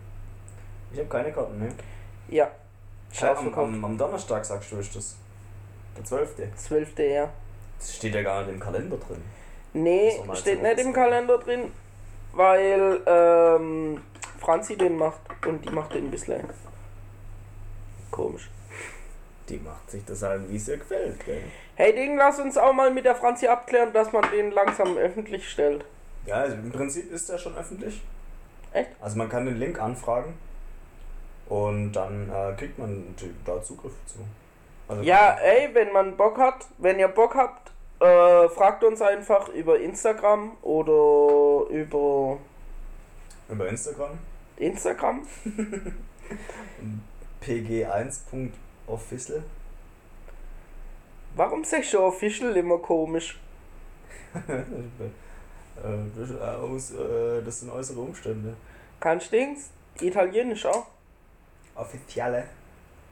[0.91, 1.69] Ich habe keine Karten, ne?
[2.29, 2.51] Ja.
[3.11, 5.15] Ist Am, am, am Donnerstag sagst du, ist das.
[5.97, 6.35] Der 12.
[6.55, 6.99] 12.
[6.99, 7.29] ja.
[7.79, 9.21] Das steht ja gar nicht im Kalender drin.
[9.73, 10.93] Nee, steht nicht im.
[10.93, 11.71] Kalender drin,
[12.35, 14.01] weil ähm,
[14.39, 16.43] Franzi den macht und die macht den bisschen.
[18.11, 18.49] Komisch.
[19.49, 21.43] Die macht sich das halt, wie es ihr gefällt, gell?
[21.75, 25.49] Hey Ding, lass uns auch mal mit der Franzi abklären, dass man den langsam öffentlich
[25.49, 25.85] stellt.
[26.25, 28.01] Ja, also im Prinzip ist der schon öffentlich.
[28.71, 28.89] Echt?
[28.99, 30.33] Also man kann den Link anfragen
[31.47, 33.15] und dann äh, kriegt man
[33.45, 34.19] da Zugriff zu.
[34.87, 39.47] Also Ja, ey, wenn man Bock hat, wenn ihr Bock habt, äh, fragt uns einfach
[39.49, 42.37] über Instagram oder über
[43.49, 44.17] Über Instagram.
[44.57, 45.25] Instagram.
[47.41, 49.43] pg1.official.
[51.35, 53.39] Warum sagst du official immer komisch?
[55.83, 58.55] Äh, das, äh, aus, äh, das sind äußere Umstände.
[58.97, 59.71] Kannst du Dings?
[59.99, 60.87] Italienisch auch.
[61.75, 62.45] Offiziale.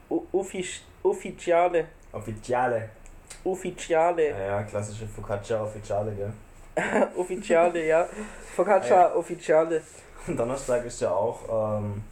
[0.09, 1.87] U Uffic Ufficiale.
[2.13, 2.89] Offiziale.
[3.43, 4.29] Ufficiale.
[4.29, 6.33] Ja, ja, klassische Focaccia Officiale, gell?
[7.15, 8.07] Ufficiale, ja.
[8.55, 9.81] Focaccia Ufficiale.
[10.27, 12.03] Und Donnerstag ist ja auch ähm,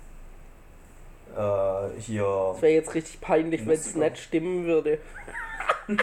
[1.35, 2.51] äh, hier.
[2.53, 4.99] Das wäre jetzt richtig peinlich, wenn es nicht stimmen würde.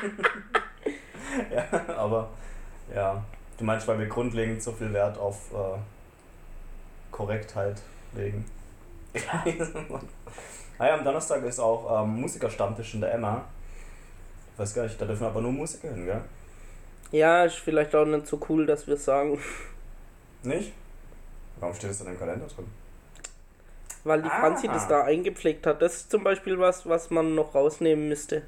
[1.55, 2.29] ja, aber
[2.95, 3.23] ja.
[3.59, 5.79] Du meinst, weil wir grundlegend so viel Wert auf äh,
[7.11, 7.83] Korrektheit
[8.15, 8.45] legen.
[9.15, 9.45] Ja.
[10.79, 13.45] ah ja, am Donnerstag ist auch ähm, Musikerstammtisch in der Emma.
[14.59, 16.21] Weiß gar nicht, da dürfen aber nur Musiker hin, gell?
[17.13, 19.39] Ja, ist vielleicht auch nicht so cool, dass wir sagen.
[20.43, 20.73] Nicht?
[21.61, 22.67] Warum steht es in dem Kalender drin?
[24.05, 24.75] Weil die Franzi Ah.
[24.75, 25.81] das da eingepflegt hat.
[25.83, 28.43] Das ist zum Beispiel was, was man noch rausnehmen müsste.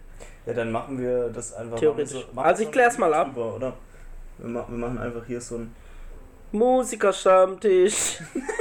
[0.47, 1.79] Ja, dann machen wir das einfach.
[1.79, 2.15] Theoretisch.
[2.15, 3.27] machen wir machen Also wir ich klär's mal ab.
[3.29, 3.73] drüber, oder?
[4.39, 5.75] Wir, ma wir machen einfach hier so ein.
[6.53, 8.19] Musikerstammtisch.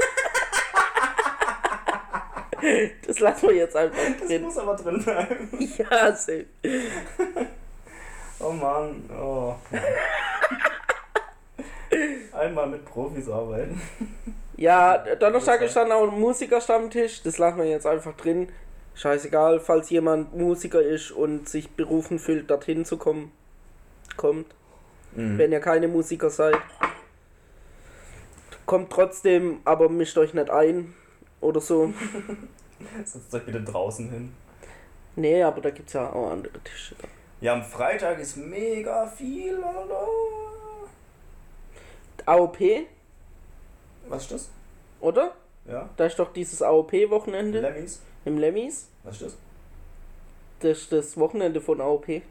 [3.07, 4.41] das lassen wir jetzt einfach Das drin.
[4.43, 5.49] muss aber drin bleiben.
[5.77, 6.45] Ja, safe.
[8.41, 9.53] Oh Mann, oh.
[12.31, 13.81] Einmal mit Profis arbeiten.
[14.55, 17.21] Ja, Donnerstag ist dann auch ein Musikerstammtisch.
[17.23, 18.47] Das lassen wir jetzt einfach drin.
[18.95, 23.31] Scheißegal, falls jemand Musiker ist und sich berufen fühlt, dorthin zu kommen.
[24.15, 24.47] Kommt.
[25.15, 25.37] Mhm.
[25.37, 26.57] Wenn ihr keine Musiker seid.
[28.65, 30.93] Kommt trotzdem, aber mischt euch nicht ein.
[31.41, 31.93] Oder so.
[33.05, 34.33] Setzt euch bitte draußen hin.
[35.15, 36.95] Nee, aber da gibt's ja auch andere Tische.
[37.41, 40.07] Ja, am Freitag ist mega viel, Alter.
[42.25, 42.59] AOP,
[44.07, 44.49] Was ist das?
[44.99, 45.33] oder?
[45.65, 45.89] Ja?
[45.97, 48.01] Da ist doch dieses AOP-Wochenende Lemmys?
[48.25, 48.89] im Lemmis.
[49.03, 49.37] Was ist das?
[50.59, 52.21] Das ist das Wochenende von AOP.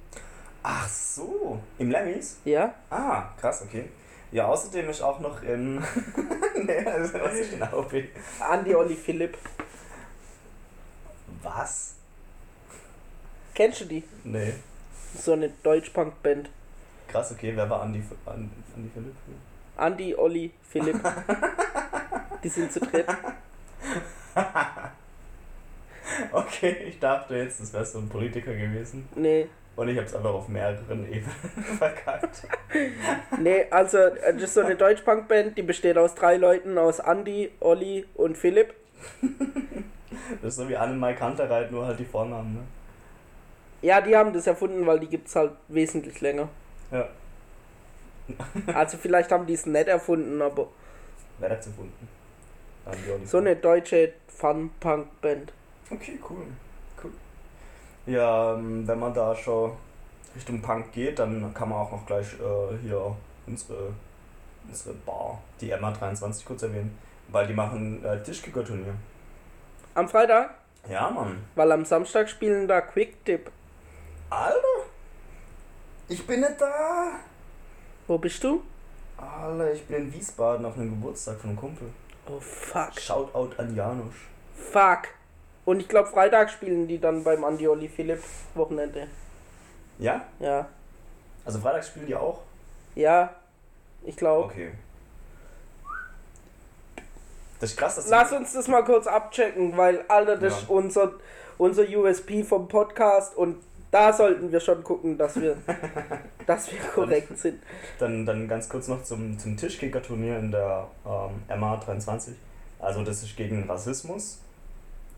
[0.62, 2.38] Ach so, im Lemmys?
[2.44, 2.74] Ja?
[2.90, 3.88] Ah, krass, okay.
[4.30, 5.76] Ja, außerdem ist auch noch in.
[6.54, 7.92] nee, also, was ist in AOP?
[8.40, 9.38] Andi Olli Philipp.
[11.42, 11.94] Was?
[13.54, 14.04] Kennst du die?
[14.24, 14.54] Nee.
[15.18, 16.50] So eine Deutsch-Punk-Band.
[17.08, 19.14] Krass, okay, wer war Andi, Andi, Andi Philipp?
[19.76, 21.00] Andi, Olli, Philipp.
[22.44, 23.06] Die sind zu dritt.
[26.32, 29.08] Okay, ich dachte jetzt, das wäre so ein Politiker gewesen.
[29.14, 29.46] Nee.
[29.78, 31.30] Und ich hab's einfach auf mehreren Ebenen
[31.78, 32.42] verkackt.
[33.40, 37.52] Nee, also äh, das ist so eine Deutsch-Punk-Band, die besteht aus drei Leuten, aus Andi,
[37.60, 38.74] Olli und Philipp.
[40.42, 42.60] Das ist so wie Annemai Kantereit, nur halt die Vornamen, ne?
[43.80, 46.48] Ja, die haben das erfunden, weil die gibt's halt wesentlich länger.
[46.90, 47.08] Ja.
[48.74, 50.68] Also vielleicht haben die es nicht erfunden, aber
[51.38, 52.08] Wer hat's erfunden?
[53.24, 55.52] So eine deutsche Fun-Punk-Band.
[55.90, 56.46] Okay, cool.
[58.08, 59.72] Ja, ähm, wenn man da schon
[60.34, 63.14] Richtung Punk geht, dann kann man auch noch gleich äh, hier
[63.46, 63.92] unsere,
[64.66, 66.96] unsere Bar, die Emma 23 kurz erwähnen,
[67.28, 68.94] weil die machen äh, Tischkicker-Turnier.
[69.94, 70.54] Am Freitag,
[70.88, 71.42] Ja, Mann.
[71.54, 73.50] weil am Samstag spielen da Quick Dip.
[74.30, 74.56] Alter!
[76.08, 77.10] Ich bin nicht da!
[78.06, 78.62] Wo bist du?
[79.18, 81.90] Alter, ich bin in Wiesbaden auf einem Geburtstag von einem Kumpel.
[82.30, 82.98] Oh fuck.
[82.98, 84.14] Shoutout an Janusz.
[84.54, 85.08] Fuck.
[85.68, 88.22] Und ich glaube Freitag spielen die dann beim Andi Olli Philipp
[88.54, 89.06] Wochenende.
[89.98, 90.22] Ja?
[90.40, 90.66] Ja.
[91.44, 92.40] Also Freitag spielen die auch?
[92.94, 93.34] Ja.
[94.02, 94.46] Ich glaube.
[94.46, 94.70] Okay.
[97.60, 100.58] Das ist krass, dass Lass uns das mal kurz abchecken, weil, Alter, das Ja.
[100.60, 101.12] ist unser,
[101.58, 103.56] unser USP vom Podcast und
[103.90, 105.58] da sollten wir schon gucken, dass wir,
[106.46, 107.62] dass wir korrekt sind.
[107.98, 112.30] Dann, dann ganz kurz noch zum, zum Tischkicker-Turnier in der ähm, MA23.
[112.78, 114.40] Also das ist gegen Rassismus.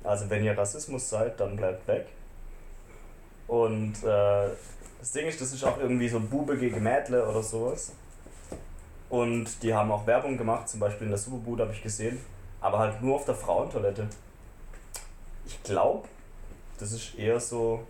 [0.03, 2.07] Also wenn ihr Rassismus seid, dann bleibt weg.
[3.47, 4.49] Und äh,
[4.99, 7.93] das Ding ist, das ist auch irgendwie so Bube gegen Mädle oder sowas.
[9.09, 12.21] Und die haben auch Werbung gemacht, zum Beispiel in der Superboot habe ich gesehen.
[12.61, 14.07] Aber halt nur auf der Frauentoilette.
[15.47, 16.07] Ich glaube,
[16.79, 17.85] das ist eher so,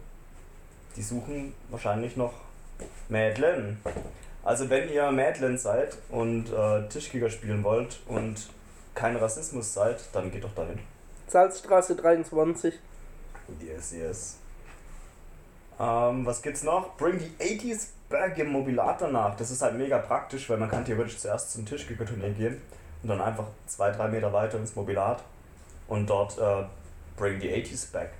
[0.97, 2.33] die suchen wahrscheinlich noch
[3.09, 3.81] Mädlen.
[4.43, 8.49] Also wenn ihr Mädlen seid und äh, Tischkicker spielen wollt und
[8.95, 10.79] kein Rassismus seid, dann geht doch dahin.
[11.31, 12.79] Salzstraße 23.
[13.61, 14.37] Yes, yes.
[15.79, 16.97] Ähm, was gibt's noch?
[16.97, 19.37] Bring the 80s back im Mobilator nach.
[19.37, 22.61] Das ist halt mega praktisch, weil man kann theoretisch zuerst zum Tischkicker-Turnier gehen
[23.03, 25.23] und dann einfach zwei, drei Meter weiter ins Mobilat
[25.89, 26.65] und dort äh,
[27.17, 28.11] Bring the 80s back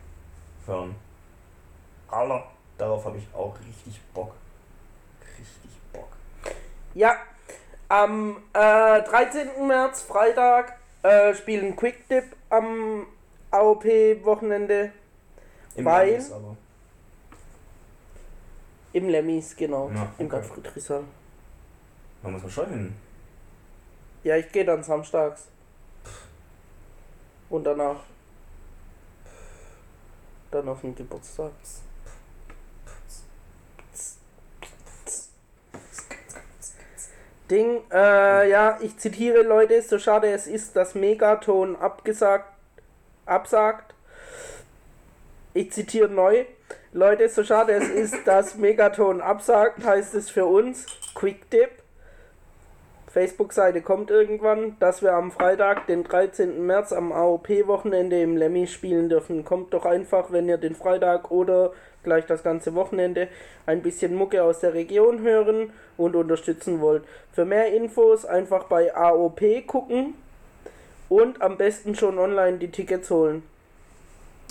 [0.67, 0.95] hören.
[2.09, 2.45] Alter,
[2.79, 4.33] darauf habe ich auch richtig Bock.
[5.39, 6.09] Richtig Bock.
[6.95, 7.17] Ja,
[7.89, 9.67] am äh, 13.
[9.67, 13.07] März, Freitag, äh, spielen Quick Dip am
[13.51, 14.93] AOP-Wochenende
[15.77, 16.57] Im Weil- Ernst aber.
[18.93, 20.37] im Lemmis, genau, Ja, im okay.
[20.37, 21.05] Gottfried Rizal.
[22.23, 22.97] Da muss man schon hin.
[24.25, 25.47] Ja, ich gehe dann samstags.
[27.49, 28.01] Und danach.
[30.51, 31.53] Dann auf den Geburtstag.
[37.51, 42.47] Ding, äh, ja, ich zitiere Leute, so schade es ist, dass Megaton abgesagt,
[43.27, 43.95] absagt.
[45.53, 46.45] Ich zitiere neu.
[46.93, 51.71] Leute, so schade es ist, dass Megaton absagt, heißt es für uns Quick Tip.
[53.09, 56.65] Facebook-Seite kommt irgendwann, dass wir am Freitag, den 13.
[56.65, 59.45] März, am AOP-Wochenende im Lemmy spielen dürfen.
[59.45, 61.73] Kommt doch einfach, wenn ihr den Freitag oder
[62.03, 63.29] gleich das ganze Wochenende
[63.67, 67.05] ein bisschen Mucke aus der Region hören und unterstützen wollt.
[67.33, 70.15] Für mehr Infos einfach bei AOP gucken
[71.09, 73.43] und am besten schon online die Tickets holen.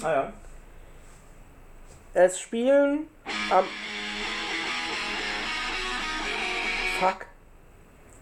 [0.04, 0.34] Ah ja.
[2.14, 3.08] Es spielen
[3.52, 3.66] am.
[7.00, 7.26] Fuck.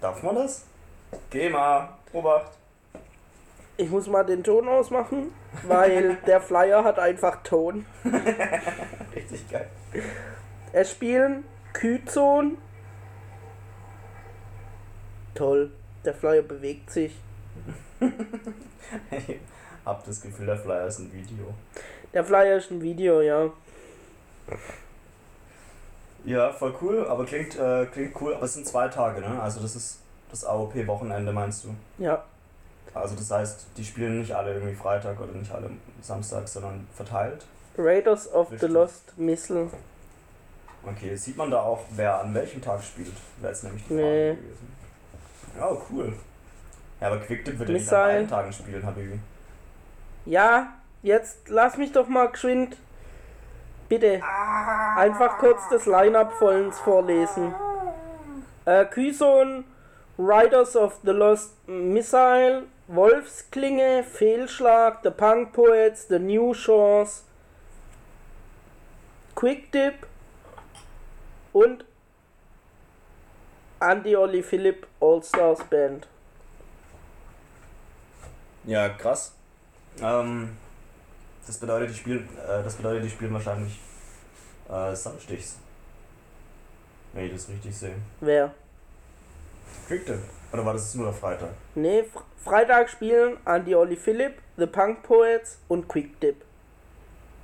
[0.01, 0.65] Darf man das?
[1.29, 1.89] Geh mal.
[2.13, 2.51] Obacht.
[3.77, 5.31] Ich muss mal den Ton ausmachen,
[5.63, 7.85] weil der Flyer hat einfach Ton.
[9.15, 9.69] Richtig geil.
[10.73, 12.57] Es spielen Kyzon.
[15.35, 15.71] Toll.
[16.03, 17.15] Der Flyer bewegt sich.
[19.11, 19.39] Ich
[19.85, 21.53] hab das Gefühl, der Flyer ist ein Video.
[22.13, 23.49] Der Flyer ist ein Video, ja.
[26.23, 29.41] Ja, voll cool, aber klingt, äh, klingt cool, aber es sind zwei Tage, ne?
[29.41, 29.99] Also das ist
[30.29, 31.75] das AOP-Wochenende, meinst du?
[31.97, 32.23] Ja.
[33.01, 35.69] Also das heißt, die spielen nicht alle irgendwie Freitag oder nicht alle
[36.01, 37.45] Samstag, sondern verteilt.
[37.77, 38.69] Raiders of the Richtig.
[38.71, 39.69] Lost Missile.
[40.85, 43.11] Okay, sieht man da auch, wer an welchem Tag spielt?
[43.39, 44.35] Wäre jetzt nämlich die Frage Nee.
[44.35, 44.71] gewesen.
[45.59, 46.13] Ja, cool.
[47.01, 49.19] Ja, aber Quicktip wird ja nicht an beiden Tagen spielen, Habibi.
[50.25, 50.73] Ja,
[51.03, 52.77] jetzt lass mich doch mal geschwind.
[53.89, 54.21] Bitte.
[54.95, 57.53] Einfach kurz das Line-Up vollends vorlesen.
[58.65, 59.63] Äh, Kyson,
[60.17, 67.23] Riders of the Lost Missile, Wolfsklinge, Fehlschlag, The Punk Poets, The New Shores,
[69.35, 70.07] Quick Dip
[71.53, 71.85] und
[73.79, 76.07] Andy Olli Philipp All-Stars Band.
[78.63, 79.33] Ja, krass.
[80.01, 80.57] Ähm,
[81.45, 83.79] das bedeutet, die spielen, äh, das bedeutet, die spielen wahrscheinlich
[84.69, 85.57] äh, Samstichs.
[87.13, 87.95] Wenn ich das richtig sehe.
[88.19, 88.53] Wer?
[89.87, 90.19] Quicktip.
[90.51, 91.49] Oder war das nur der Freitag?
[91.75, 96.45] Nee, Fr Freitag spielen Andy Olli Philipp, The Punk Poets und Quick Dip.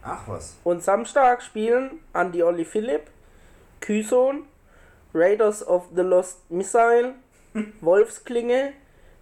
[0.02, 0.56] Ach was.
[0.64, 3.10] Und Samstag spielen Andy Olli Philipp,
[3.82, 4.46] Kyson,
[5.14, 7.16] Raiders of the Lost Missile,
[7.82, 8.74] Wolfsklinge,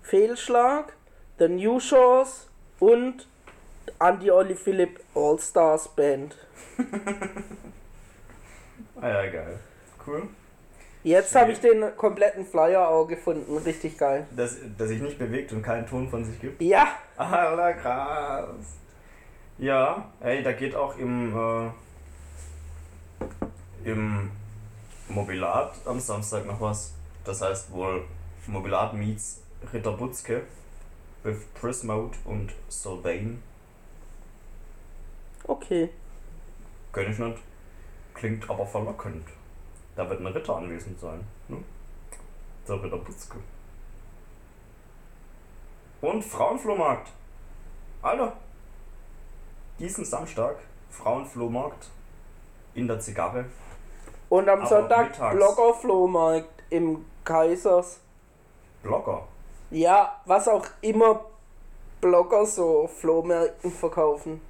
[0.03, 0.93] Fehlschlag,
[1.39, 2.47] The New Shores
[2.79, 3.27] und
[3.99, 6.36] Andy Olli Philipp All Stars Band.
[9.01, 9.59] Ah ja, geil.
[10.05, 10.29] Cool.
[11.04, 13.58] Jetzt habe ich den kompletten Flyer auch gefunden.
[13.58, 14.28] Richtig geil.
[14.36, 16.62] Dass, dass sich nicht bewegt und keinen Ton von sich gibt.
[16.62, 16.88] Ja,
[17.18, 18.49] Alter, krass.
[19.58, 21.70] Ja, ey, da geht auch im, äh,
[23.89, 24.30] im
[25.10, 26.93] Mobilat am Samstag noch was.
[27.24, 28.04] Das heißt wohl
[28.47, 29.41] Mobilat meets
[29.74, 30.43] Ritter Butzke
[31.24, 33.41] with Prismode und Sylvain.
[35.45, 35.89] okay.
[36.93, 37.38] Kenn ich nicht.
[38.14, 39.26] Klingt aber verlockend.
[40.02, 41.24] Da wird ein Ritter anwesend sein.
[41.47, 41.64] Ne?
[42.68, 43.38] Der Ritter Butzke.
[46.02, 47.12] Und Frauenflohmarkt.
[48.02, 48.34] Alter.
[49.78, 50.56] Diesen Samstag
[50.89, 51.91] Frauenflohmarkt
[52.74, 53.45] in der Zigarre.
[54.30, 55.36] Und am Aber Sonntag mittags.
[55.36, 57.99] Bloggerflohmarkt im Kaisers.
[58.82, 59.28] Blogger.
[59.70, 61.26] Ja, was auch immer
[62.02, 64.41] Blogger so Flohmärkten verkaufen.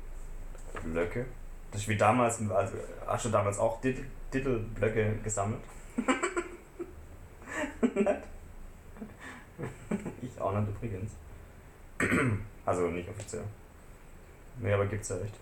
[0.81, 1.25] Blöcke.
[1.73, 3.81] Das ist wie damals, also hast du damals auch
[4.31, 5.61] Titelblöcke gesammelt?
[7.81, 8.07] Nicht?
[10.21, 11.11] ich auch nicht übrigens.
[12.65, 13.43] also nicht offiziell.
[14.59, 15.35] Nee, aber gibt's ja echt.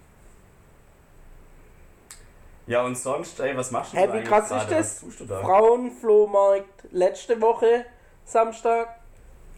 [2.67, 5.27] Ja, und sonst, ey, was machst du Hä, da wie eigentlich krass ist das?
[5.27, 5.41] Da?
[5.41, 7.85] Frauenflohmarkt letzte Woche
[8.25, 8.99] Samstag.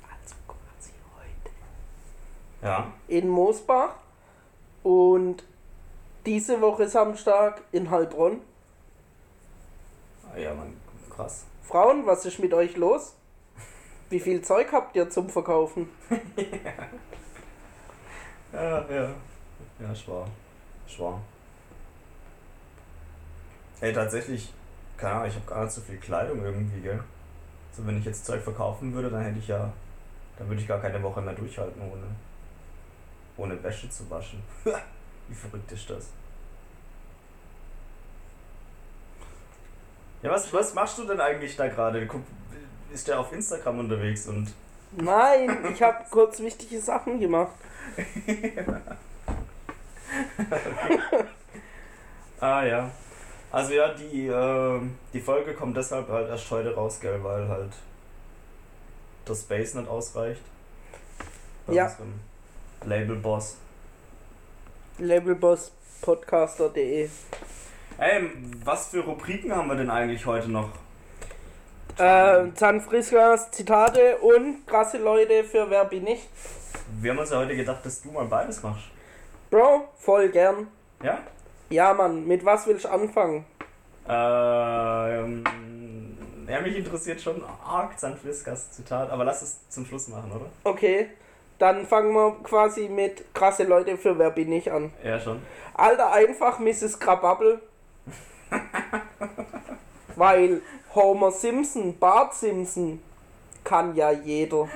[0.09, 1.51] Also quasi heute.
[2.61, 3.95] Ja, In Moosbach.
[4.83, 5.43] Und
[6.25, 8.41] diese Woche Samstag in Heilbronn.
[10.37, 10.73] Ja, man,
[11.09, 11.45] krass.
[11.63, 13.15] Frauen, was ist mit euch los?
[14.09, 15.89] Wie viel Zeug habt ihr zum Verkaufen?
[18.53, 19.09] Ja, ja.
[19.79, 20.27] Ja, schwar.
[20.85, 21.21] Schwar.
[23.79, 24.53] Ey, tatsächlich,
[24.97, 27.01] keine Ahnung, ich habe gar nicht so viel Kleidung irgendwie, gell?
[27.71, 29.71] So, wenn ich jetzt Zeug verkaufen würde, dann hätte ich ja,
[30.37, 32.03] dann würde ich gar keine Woche mehr durchhalten, ohne,
[33.37, 34.43] ohne Wäsche zu waschen.
[35.29, 36.09] Wie verrückt ist das?
[40.21, 42.07] Ja, was, was machst du denn eigentlich da gerade?
[42.93, 44.53] Ist der auf Instagram unterwegs und
[44.91, 47.53] Nein, ich habe kurz wichtige Sachen gemacht.
[52.39, 52.89] Ah ja.
[53.51, 54.79] Also ja, die, äh,
[55.13, 57.71] die Folge kommt deshalb halt erst heute raus, gell, weil halt
[59.25, 60.41] das Space nicht ausreicht.
[61.67, 61.85] Bei Ja.
[61.85, 62.19] unserem
[62.85, 63.57] Labelboss.
[64.97, 67.09] Labelbosspodcaster.de
[68.01, 68.31] Ey,
[68.65, 70.69] was für Rubriken haben wir denn eigentlich heute noch?
[71.99, 76.27] Äh, Zahnfriskas Zitate und krasse Leute für Wer bin ich?
[76.99, 78.85] Wir haben uns ja heute gedacht, dass du mal beides machst.
[79.51, 80.69] Bro, voll gern.
[81.03, 81.19] Ja?
[81.69, 83.45] Ja, Mann, mit was will ich anfangen?
[84.09, 85.43] Ähm,
[86.49, 90.47] ja, mich interessiert schon arg Zanfriskas Zitat, aber lass es zum Schluss machen, oder?
[90.63, 91.05] Okay,
[91.59, 94.91] dann fangen wir quasi mit krasse Leute für Wer bin ich an.
[95.03, 95.39] Ja, schon.
[95.75, 96.99] Alter, einfach Mrs.
[96.99, 97.61] Krababble.
[100.15, 100.61] Weil
[100.93, 102.99] Homer Simpson, Bart Simpson,
[103.63, 104.67] kann ja jeder.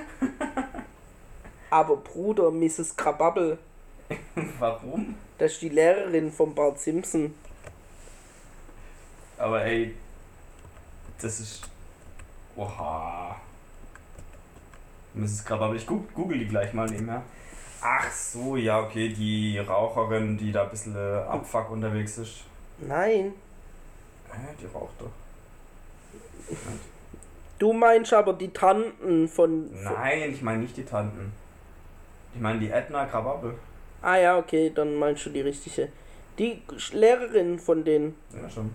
[1.70, 2.96] Aber Bruder, Mrs.
[2.96, 3.58] Krababble,
[4.60, 5.16] Warum?
[5.38, 7.34] das ist die Lehrerin von Bart Simpson.
[9.38, 9.96] Aber ey,
[11.22, 11.64] das ist.
[12.56, 13.36] Oha.
[15.14, 15.46] Mrs.
[15.46, 17.24] Krababel, ich google die gleich mal nebenher.
[17.82, 22.44] Ach so, ja, okay, die Raucherin, die da ein bisschen äh, Abfuck unterwegs ist.
[22.80, 23.34] Nein,
[24.32, 25.12] Hä, die raucht doch.
[27.60, 29.70] du meinst aber die Tanten von.
[29.84, 31.32] Nein, ich meine nicht die Tanten.
[32.34, 33.54] Ich meine die Edna Krababel.
[34.02, 35.90] ah ja, okay, dann meinst du die richtige.
[36.38, 36.62] Die
[36.92, 38.16] Lehrerin von denen.
[38.34, 38.72] Ja, schon.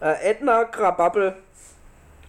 [0.00, 1.36] Äh, Edna Krabappel,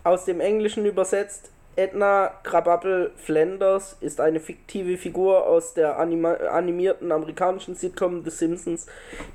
[0.03, 1.49] aus dem Englischen übersetzt.
[1.75, 8.85] Edna Krabappel Flanders ist eine fiktive Figur aus der anima animierten amerikanischen Sitcom The Simpsons,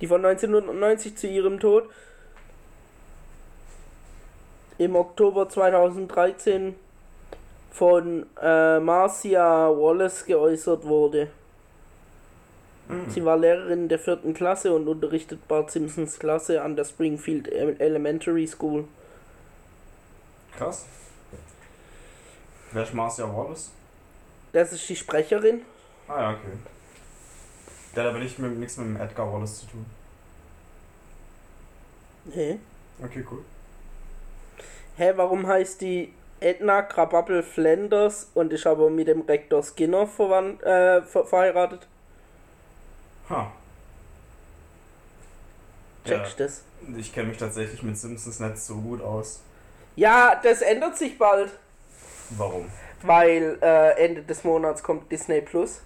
[0.00, 1.84] die von 1990 zu ihrem Tod
[4.78, 6.74] im Oktober 2013
[7.70, 11.28] von äh, Marcia Wallace geäußert wurde.
[13.08, 18.48] Sie war Lehrerin der vierten Klasse und unterrichtet Bart Simpsons Klasse an der Springfield Elementary
[18.48, 18.84] School.
[20.58, 20.86] Krass.
[22.72, 23.70] Wer ist Marcia Wallace?
[24.52, 25.62] Das ist die Sprecherin.
[26.08, 26.58] Ah ja, okay.
[27.94, 29.86] Der hat aber nicht mit, nichts mit dem Edgar Wallace zu tun.
[32.32, 32.58] Hä?
[33.02, 33.44] Okay, cool.
[34.96, 40.62] Hä, warum heißt die Edna Krabappel Flanders und ist aber mit dem Rektor Skinner verwandt,
[40.62, 41.86] äh, ver verheiratet?
[43.28, 43.52] Ha.
[46.04, 46.62] Checkst du das?
[46.96, 49.40] Ich kenne mich tatsächlich mit Simpsons nicht so gut aus.
[49.96, 51.50] Ja, das ändert sich bald,
[52.36, 52.70] Warum?
[53.02, 55.80] weil äh, Ende des Monats kommt Disney Plus.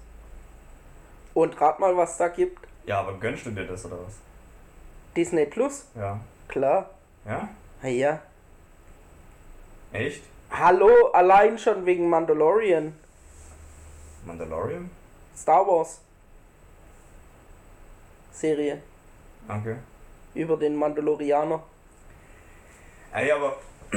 [1.33, 2.59] Und rat mal, was da gibt.
[2.87, 4.15] Ja, aber gönnst du dir das oder was?
[5.17, 5.87] Disney Plus?
[5.95, 6.19] Ja.
[6.49, 6.91] Klar.
[7.25, 7.49] Ja?
[7.83, 8.23] Ja, ja.
[9.93, 10.23] Echt?
[10.51, 12.95] Hallo, allein schon wegen Mandalorian.
[14.25, 14.91] Mandalorian?
[15.37, 16.01] Star Wars.
[18.33, 18.83] Serie
[19.49, 19.77] Okay.
[20.35, 21.63] über den Mandalorianer.
[23.13, 23.57] Ey, aber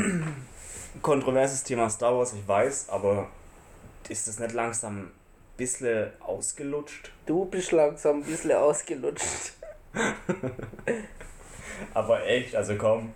[1.02, 3.28] kontroverses Thema Star Wars, ich weiß, aber
[4.10, 5.12] ist das nicht langsam ein
[5.58, 7.12] bisschen ausgelutscht?
[7.26, 9.54] Du bist langsam ein bisschen ausgelutscht.
[11.94, 13.14] Aber echt, also komm.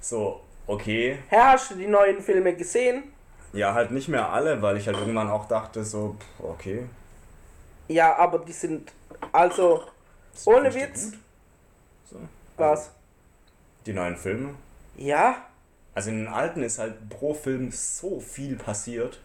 [0.00, 1.18] So, okay.
[1.28, 3.04] Herr, hast du die neuen Filme gesehen?
[3.52, 6.86] Ja, halt nicht mehr alle, weil ich halt irgendwann auch dachte, so, pff, okay.
[7.88, 8.92] Ja, aber die sind.
[9.32, 9.82] Also,
[10.46, 11.12] Ohne Witz.
[12.10, 12.16] So.
[12.56, 12.90] was?
[13.84, 14.54] Die neuen Filme.
[14.96, 15.36] Ja?
[15.94, 19.20] Also in den alten ist halt pro Film so viel passiert,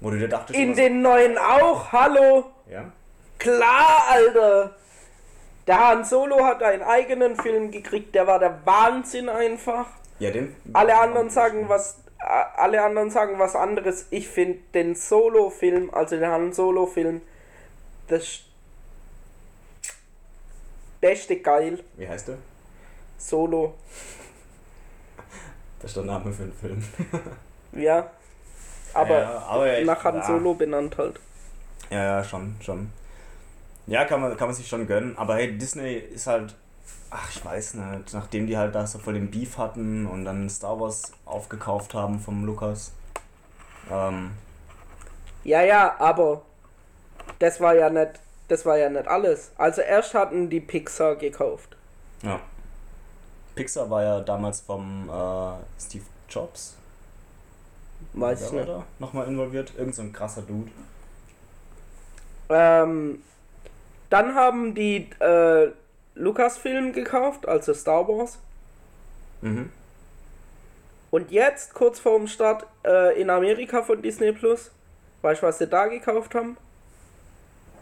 [0.00, 1.92] wo du dir dachtest, In immer den neuen auch?
[1.92, 2.50] Hallo?
[2.66, 2.90] so, ja,
[3.38, 4.74] Klar, Alter!
[5.66, 9.86] Der Han Solo hat einen eigenen Film gekriegt, der war der Wahnsinn einfach.
[10.18, 10.54] ja, den.
[10.72, 11.98] Alle anderen sagen was.
[12.18, 14.06] Alle anderen sagen was anderes.
[14.10, 17.22] Ich finde den Solo-Film, also den Han Solo-Film,
[18.08, 18.40] das
[21.00, 21.82] beste geil.
[21.96, 22.36] Wie heißt der?
[23.16, 23.74] Solo.
[25.80, 26.84] Das ist der Name für den Film.
[27.72, 28.10] Ja.
[28.92, 30.22] Aber ja, aber nach Han ja.
[30.22, 31.20] Solo benannt halt.
[31.90, 32.92] Ja, ja, schon, schon.
[33.86, 35.16] Ja, kann man, kann man sich schon gönnen.
[35.18, 36.56] Aber hey, Disney ist halt,
[37.10, 40.48] ach, ich weiß nicht, nachdem die halt da so voll den Beef hatten und dann
[40.50, 42.92] Star Wars aufgekauft haben vom Lukas.
[43.90, 44.32] Ähm,
[45.44, 46.42] Ja, ja, aber
[47.38, 49.52] das war ja nicht, das war ja nicht alles.
[49.56, 51.76] Also erst hatten die Pixar gekauft.
[52.22, 52.40] ja.
[53.60, 56.76] Pixar war ja damals vom äh, Steve Jobs.
[58.14, 58.66] Weiß ich nicht.
[58.66, 59.74] da nochmal involviert?
[59.76, 60.70] Irgend so ein krasser Dude.
[62.48, 63.22] Ähm,
[64.08, 65.72] dann haben die äh,
[66.14, 68.38] Lucasfilm gekauft, also Star Wars.
[69.42, 69.70] Mhm.
[71.10, 74.70] Und jetzt, kurz vorm Start äh, in Amerika von Disney Plus,
[75.20, 76.56] weißt du, was sie da gekauft haben?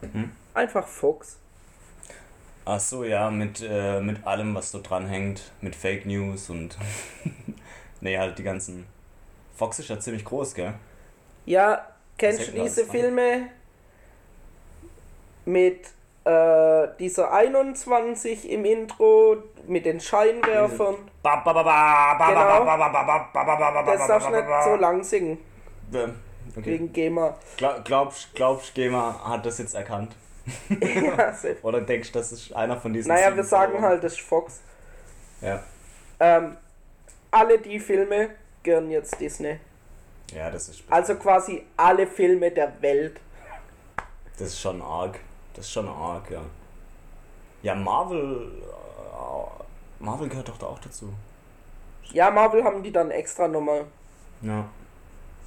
[0.01, 0.33] Mhm.
[0.55, 1.37] Einfach Fox.
[2.71, 6.77] Ach so, ja, mit, äh, mit allem, was so dranhängt, mit Fake News und.
[8.03, 8.87] nee, halt die ganzen.
[9.57, 10.75] Fox ist ja ziemlich groß, gell?
[11.47, 11.87] Ja,
[12.19, 13.49] kennst du diese Filme
[15.47, 15.87] mit
[16.25, 20.97] äh, dieser 21 im Intro, mit den Scheinwerfern?
[22.19, 22.64] Genau.
[23.87, 25.39] Das darfst du nicht so lang singen.
[25.91, 26.66] Okay.
[26.66, 27.35] Wegen GEMA.
[27.85, 30.14] Glaubst glaub, GEMA hat das jetzt erkannt?
[30.81, 31.57] ja, safe.
[31.63, 34.61] Oder denkst du, das ist einer von diesen naja, wir sagen halt, das ist Fox.
[35.41, 35.63] Ja.
[36.21, 36.57] Ähm,
[37.31, 38.31] alle die Filme
[38.63, 39.59] gehören jetzt Disney.
[40.35, 43.21] Ja, das ist, Also quasi alle Filme der Welt.
[44.39, 45.19] das ist schon arg.
[45.55, 46.43] Das ist schon arg, ja.
[47.63, 48.51] Ja, Marvel.
[48.63, 49.65] äh,
[50.05, 51.13] Marvel gehört doch da auch dazu.
[52.13, 53.85] Ja, Marvel haben die dann extra nochmal
[54.43, 54.65] Ja.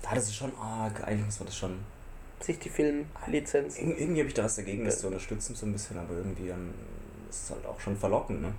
[0.03, 1.03] Ja, das ist schon arg.
[1.05, 1.79] Eigentlich muss man das schon.
[2.43, 3.77] Sich die Filmlizenz.
[3.77, 6.49] Ir irgendwie habe ich da was dagegen, das zu unterstützen, so ein bisschen, aber irgendwie
[6.49, 6.73] ähm,
[7.29, 8.53] ist es halt auch schon verlockend, ne?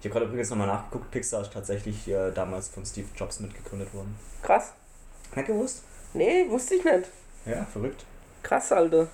[0.00, 3.94] Ich habe gerade übrigens nochmal nachgeguckt, Pixar ist tatsächlich äh, damals von Steve Jobs mitgegründet
[3.94, 4.16] worden.
[4.42, 4.72] Krass.
[5.36, 5.84] Nicht gewusst?
[6.12, 7.08] Nee, wusste ich nicht.
[7.46, 8.04] Ja, verrückt.
[8.42, 9.06] Krass, Alter.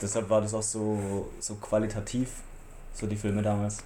[0.00, 2.30] Deshalb war das auch so, so qualitativ,
[2.94, 3.78] so die Filme damals.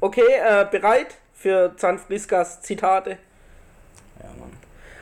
[0.00, 3.18] Okay, äh, bereit für Zanfriskas Zitate?
[4.18, 4.52] Ja, Mann.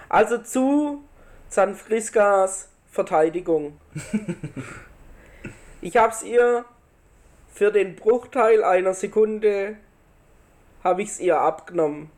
[0.08, 1.02] Also zu
[1.48, 3.78] Zanfriskas Verteidigung.
[5.80, 6.64] ich hab's ihr
[7.54, 9.76] für den Bruchteil einer Sekunde
[10.82, 12.10] habe ich's ihr abgenommen.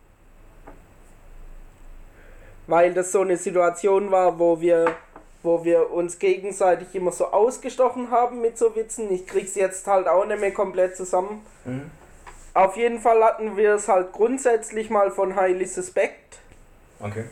[2.67, 4.95] Weil das so eine Situation war, wo wir
[5.43, 9.11] wo wir uns gegenseitig immer so ausgestochen haben mit so Witzen.
[9.13, 11.47] Ich krieg's jetzt halt auch nicht mehr komplett zusammen.
[11.65, 11.91] Mhm.
[12.55, 16.39] Auf jeden Fall hatten wir es halt grundsätzlich mal von Highly Suspect.
[16.99, 17.25] Okay.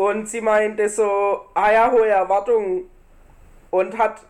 [0.00, 2.88] Und sie meinte so, ah ja, hohe Erwartungen.
[3.70, 4.22] Und hat,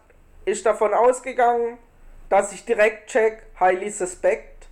[0.44, 1.78] ist davon ausgegangen,
[2.28, 4.66] dass ich direkt check, highly suspect.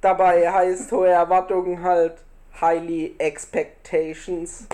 [0.00, 2.18] Dabei heißt hohe Erwartungen halt
[2.60, 4.68] highly expectations.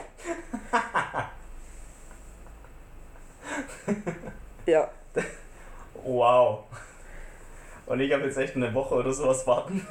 [4.67, 4.91] ja,
[6.05, 6.65] Wow.
[7.87, 9.87] Und ich habe jetzt echt eine Woche oder sowas warten.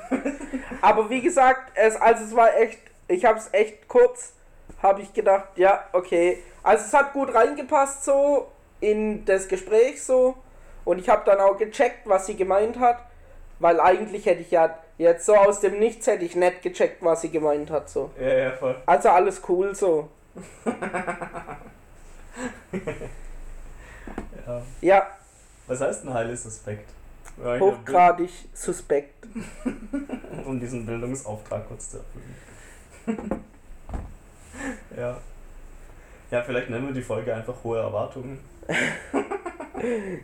[0.82, 4.34] aber wie gesagt, es, also es war echt, ich hab's echt kurz,
[4.82, 6.40] habe ich gedacht, ja, okay.
[6.62, 8.48] Also es hat gut reingepasst so
[8.80, 10.36] in das Gespräch so
[10.86, 13.00] und ich habe dann auch gecheckt, was sie gemeint hat,
[13.60, 17.22] weil eigentlich hätte ich ja jetzt so aus dem Nichts hätte ich nicht gecheckt, was
[17.22, 18.12] sie gemeint hat so.
[18.20, 18.76] Ja, ja, voll.
[18.86, 20.10] Also alles cool so.
[20.66, 21.58] Ja.
[24.82, 25.08] Ja,
[25.68, 26.90] Was heißt ein Highly Suspekt?
[27.38, 29.26] Hochgradig suspekt.
[30.46, 32.36] Um diesen Bildungsauftrag kurz zu erfüllen.
[34.98, 35.18] ja.
[36.32, 38.40] Ja, vielleicht nennen wir die Folge einfach hohe Erwartungen.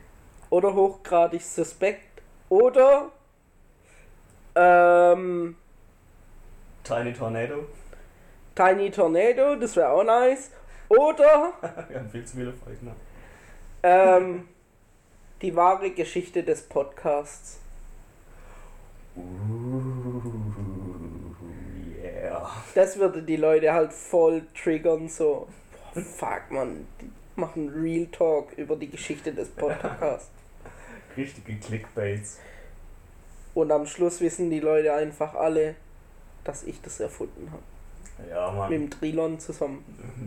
[0.50, 2.22] Oder hochgradig suspekt.
[2.50, 3.12] Oder
[4.56, 5.56] ähm,
[6.84, 7.68] Tiny Tornado.
[8.56, 10.50] Tiny Tornado, das wäre auch nice.
[10.90, 11.54] Oder
[11.90, 12.88] Wir haben viel zu viele Folgen.
[12.88, 12.96] Ne?
[13.84, 14.48] ähm,
[15.42, 17.60] die wahre Geschichte des Podcasts.
[19.20, 19.99] yeah.
[22.76, 25.48] Das würde die Leute halt voll triggern, so.
[25.94, 30.30] Boah, fuck, man, die machen Real Talk über die Geschichte des Podcasts.
[31.18, 32.40] Richtige Clickbaits.
[33.54, 35.76] Und am Schluss wissen die Leute einfach alle,
[36.44, 38.30] dass ich das erfunden habe.
[38.30, 38.70] Ja, Mann.
[38.70, 39.84] Mit dem Trilon zusammen.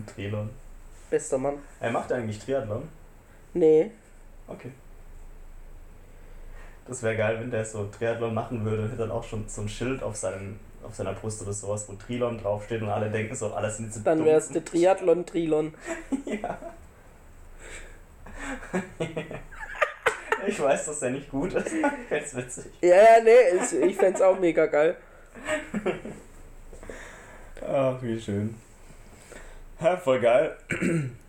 [0.14, 0.50] Triathlon.
[1.10, 1.58] Bester Mann.
[1.80, 2.88] Er macht eigentlich Triathlon.
[3.54, 3.90] Nee.
[4.48, 4.72] Okay.
[6.86, 9.62] Das wäre geil, wenn der so Triathlon machen würde und hätte dann auch schon so
[9.62, 13.34] ein Schild auf, seinem, auf seiner Brust oder sowas, wo Trilon draufsteht und alle denken
[13.34, 14.26] so, alles sind so Dann dumm.
[14.26, 15.74] wär's der Triathlon-Trilon.
[16.26, 16.58] Ja.
[20.46, 21.68] ich weiß, dass der nicht gut ist.
[22.08, 22.72] Find's witzig.
[22.80, 24.96] Ja, ja, nee, ist, ich fänd's auch mega geil.
[27.66, 28.54] Ach, wie schön.
[29.80, 30.56] Ja, voll geil.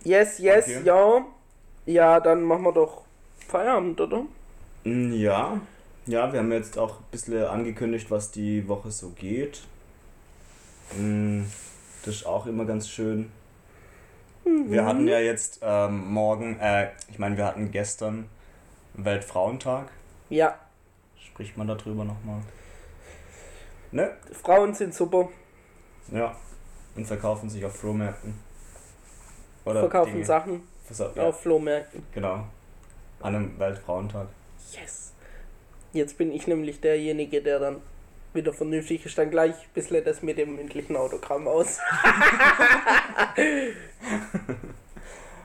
[0.02, 0.82] Yes, yes, Okay.
[0.84, 1.24] ja.
[1.86, 3.02] Ja, dann machen wir doch
[3.46, 4.24] Feierabend, oder?
[4.84, 5.60] Mm, Ja.
[6.06, 9.62] Ja, wir haben jetzt auch ein bisschen angekündigt, was die Woche so geht.
[10.96, 11.42] Mm,
[12.04, 13.32] Das ist auch immer ganz schön.
[14.44, 18.28] Wir hatten ja jetzt ähm, morgen, äh, ich meine, wir hatten gestern
[18.92, 19.88] Weltfrauentag.
[20.28, 20.58] Ja,
[21.34, 22.42] Spricht man darüber nochmal?
[23.90, 24.12] Ne?
[24.40, 25.28] Frauen sind super.
[26.12, 26.36] Ja.
[26.94, 28.38] Und verkaufen sich auf Flohmärkten.
[29.64, 30.24] Oder verkaufen Dinge.
[30.24, 30.62] Sachen
[31.16, 32.06] ja, auf Flohmärkten.
[32.12, 32.46] Genau.
[33.20, 34.28] An einem Weltfrauentag.
[34.70, 35.13] Yes.
[35.94, 37.76] Jetzt bin ich nämlich derjenige, der dann
[38.34, 39.16] wieder vernünftig ist.
[39.16, 41.78] Dann gleich ein bisschen das mit dem mündlichen Autogramm aus.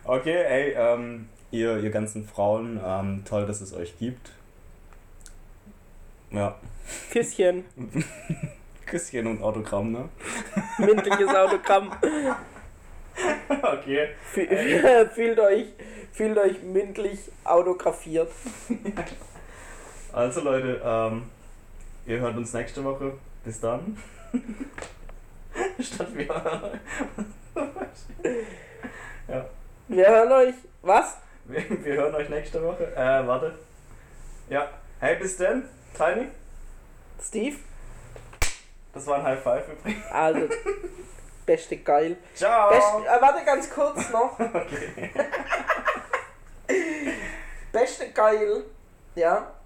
[0.03, 4.31] Okay, ey, ähm, ihr, ihr ganzen Frauen, ähm, toll, dass es euch gibt.
[6.31, 6.55] Ja.
[7.11, 7.63] Küsschen.
[8.87, 10.09] Küsschen und Autogramm, ne?
[10.79, 11.91] Mündliches Autogramm.
[13.61, 14.07] Okay.
[14.33, 15.65] Fü- Fühlt euch,
[16.11, 18.31] Fühlt euch mündlich autografiert.
[20.11, 21.29] Also Leute, ähm,
[22.05, 23.13] ihr hört uns nächste Woche.
[23.43, 23.97] Bis dann.
[25.79, 26.79] Statt wir hören
[29.27, 29.45] ja.
[29.87, 30.55] Wir hören euch.
[30.81, 31.17] Was?
[31.45, 32.93] Wir, wir hören euch nächste Woche.
[32.95, 33.57] Äh, warte.
[34.49, 34.69] Ja.
[34.99, 36.27] Hey, bis dann, Tiny.
[37.21, 37.57] Steve?
[38.93, 40.05] Das war ein High Five übrigens.
[40.11, 40.47] Also,
[41.45, 42.17] beste geil.
[42.35, 42.69] Ciao.
[42.69, 44.37] Best, äh, warte ganz kurz noch.
[44.39, 45.11] Okay.
[47.71, 48.65] Beste geil.
[49.15, 49.58] Ja.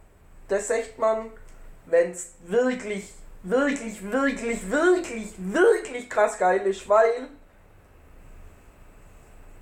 [0.48, 1.32] Das sagt man,
[1.86, 3.14] wenn es wirklich,
[3.44, 7.28] wirklich, wirklich, wirklich, wirklich krass geil ist, weil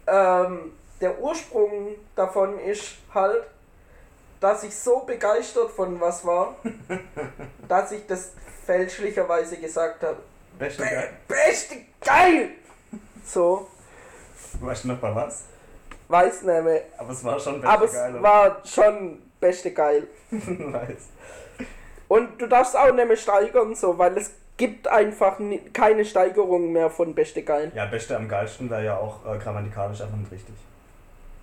[0.07, 3.43] ähm, der Ursprung davon ist halt,
[4.39, 6.55] dass ich so begeistert von was war,
[7.67, 8.32] dass ich das
[8.65, 10.17] fälschlicherweise gesagt habe.
[10.57, 11.09] Beste Be geil.
[11.27, 12.49] beste geil!
[13.25, 13.67] So,
[14.59, 15.43] Weißt du noch bei was?
[16.07, 16.84] weiß nicht mehr.
[16.97, 18.11] Aber es war schon beste Aber es geil.
[18.13, 18.23] oder?
[18.23, 20.08] war schon beste geil.
[20.32, 21.10] Nice.
[22.08, 25.39] Und du darfst auch nicht mehr steigern, so, weil es gibt einfach
[25.74, 27.72] keine Steigerung mehr von beste geil.
[27.74, 30.56] Ja, beste am geilsten wäre ja auch äh, grammatikalisch einfach nicht richtig.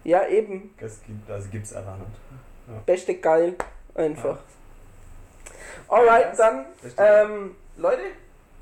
[0.05, 0.75] Ja, eben.
[0.79, 2.87] Es gibt, also gibt's einfach nicht.
[2.87, 3.55] Beste geil.
[3.95, 4.39] Einfach.
[5.89, 6.67] Alright, dann,
[6.99, 8.03] ähm, Leute,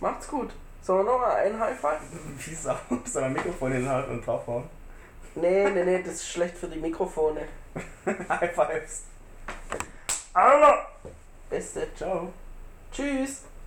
[0.00, 0.50] macht's gut.
[0.80, 2.00] Sollen wir noch mal ein High Five?
[2.38, 2.76] Wie Sau.
[3.04, 4.64] Soll man Mikrofon hinhalten und draufhauen?
[5.34, 7.42] Nee, nee, nee, das ist schlecht für die Mikrofone.
[8.06, 9.02] High Fives.
[10.32, 10.86] Alter!
[11.48, 11.88] Beste.
[11.96, 12.32] Ciao.
[12.92, 13.46] Tschüss.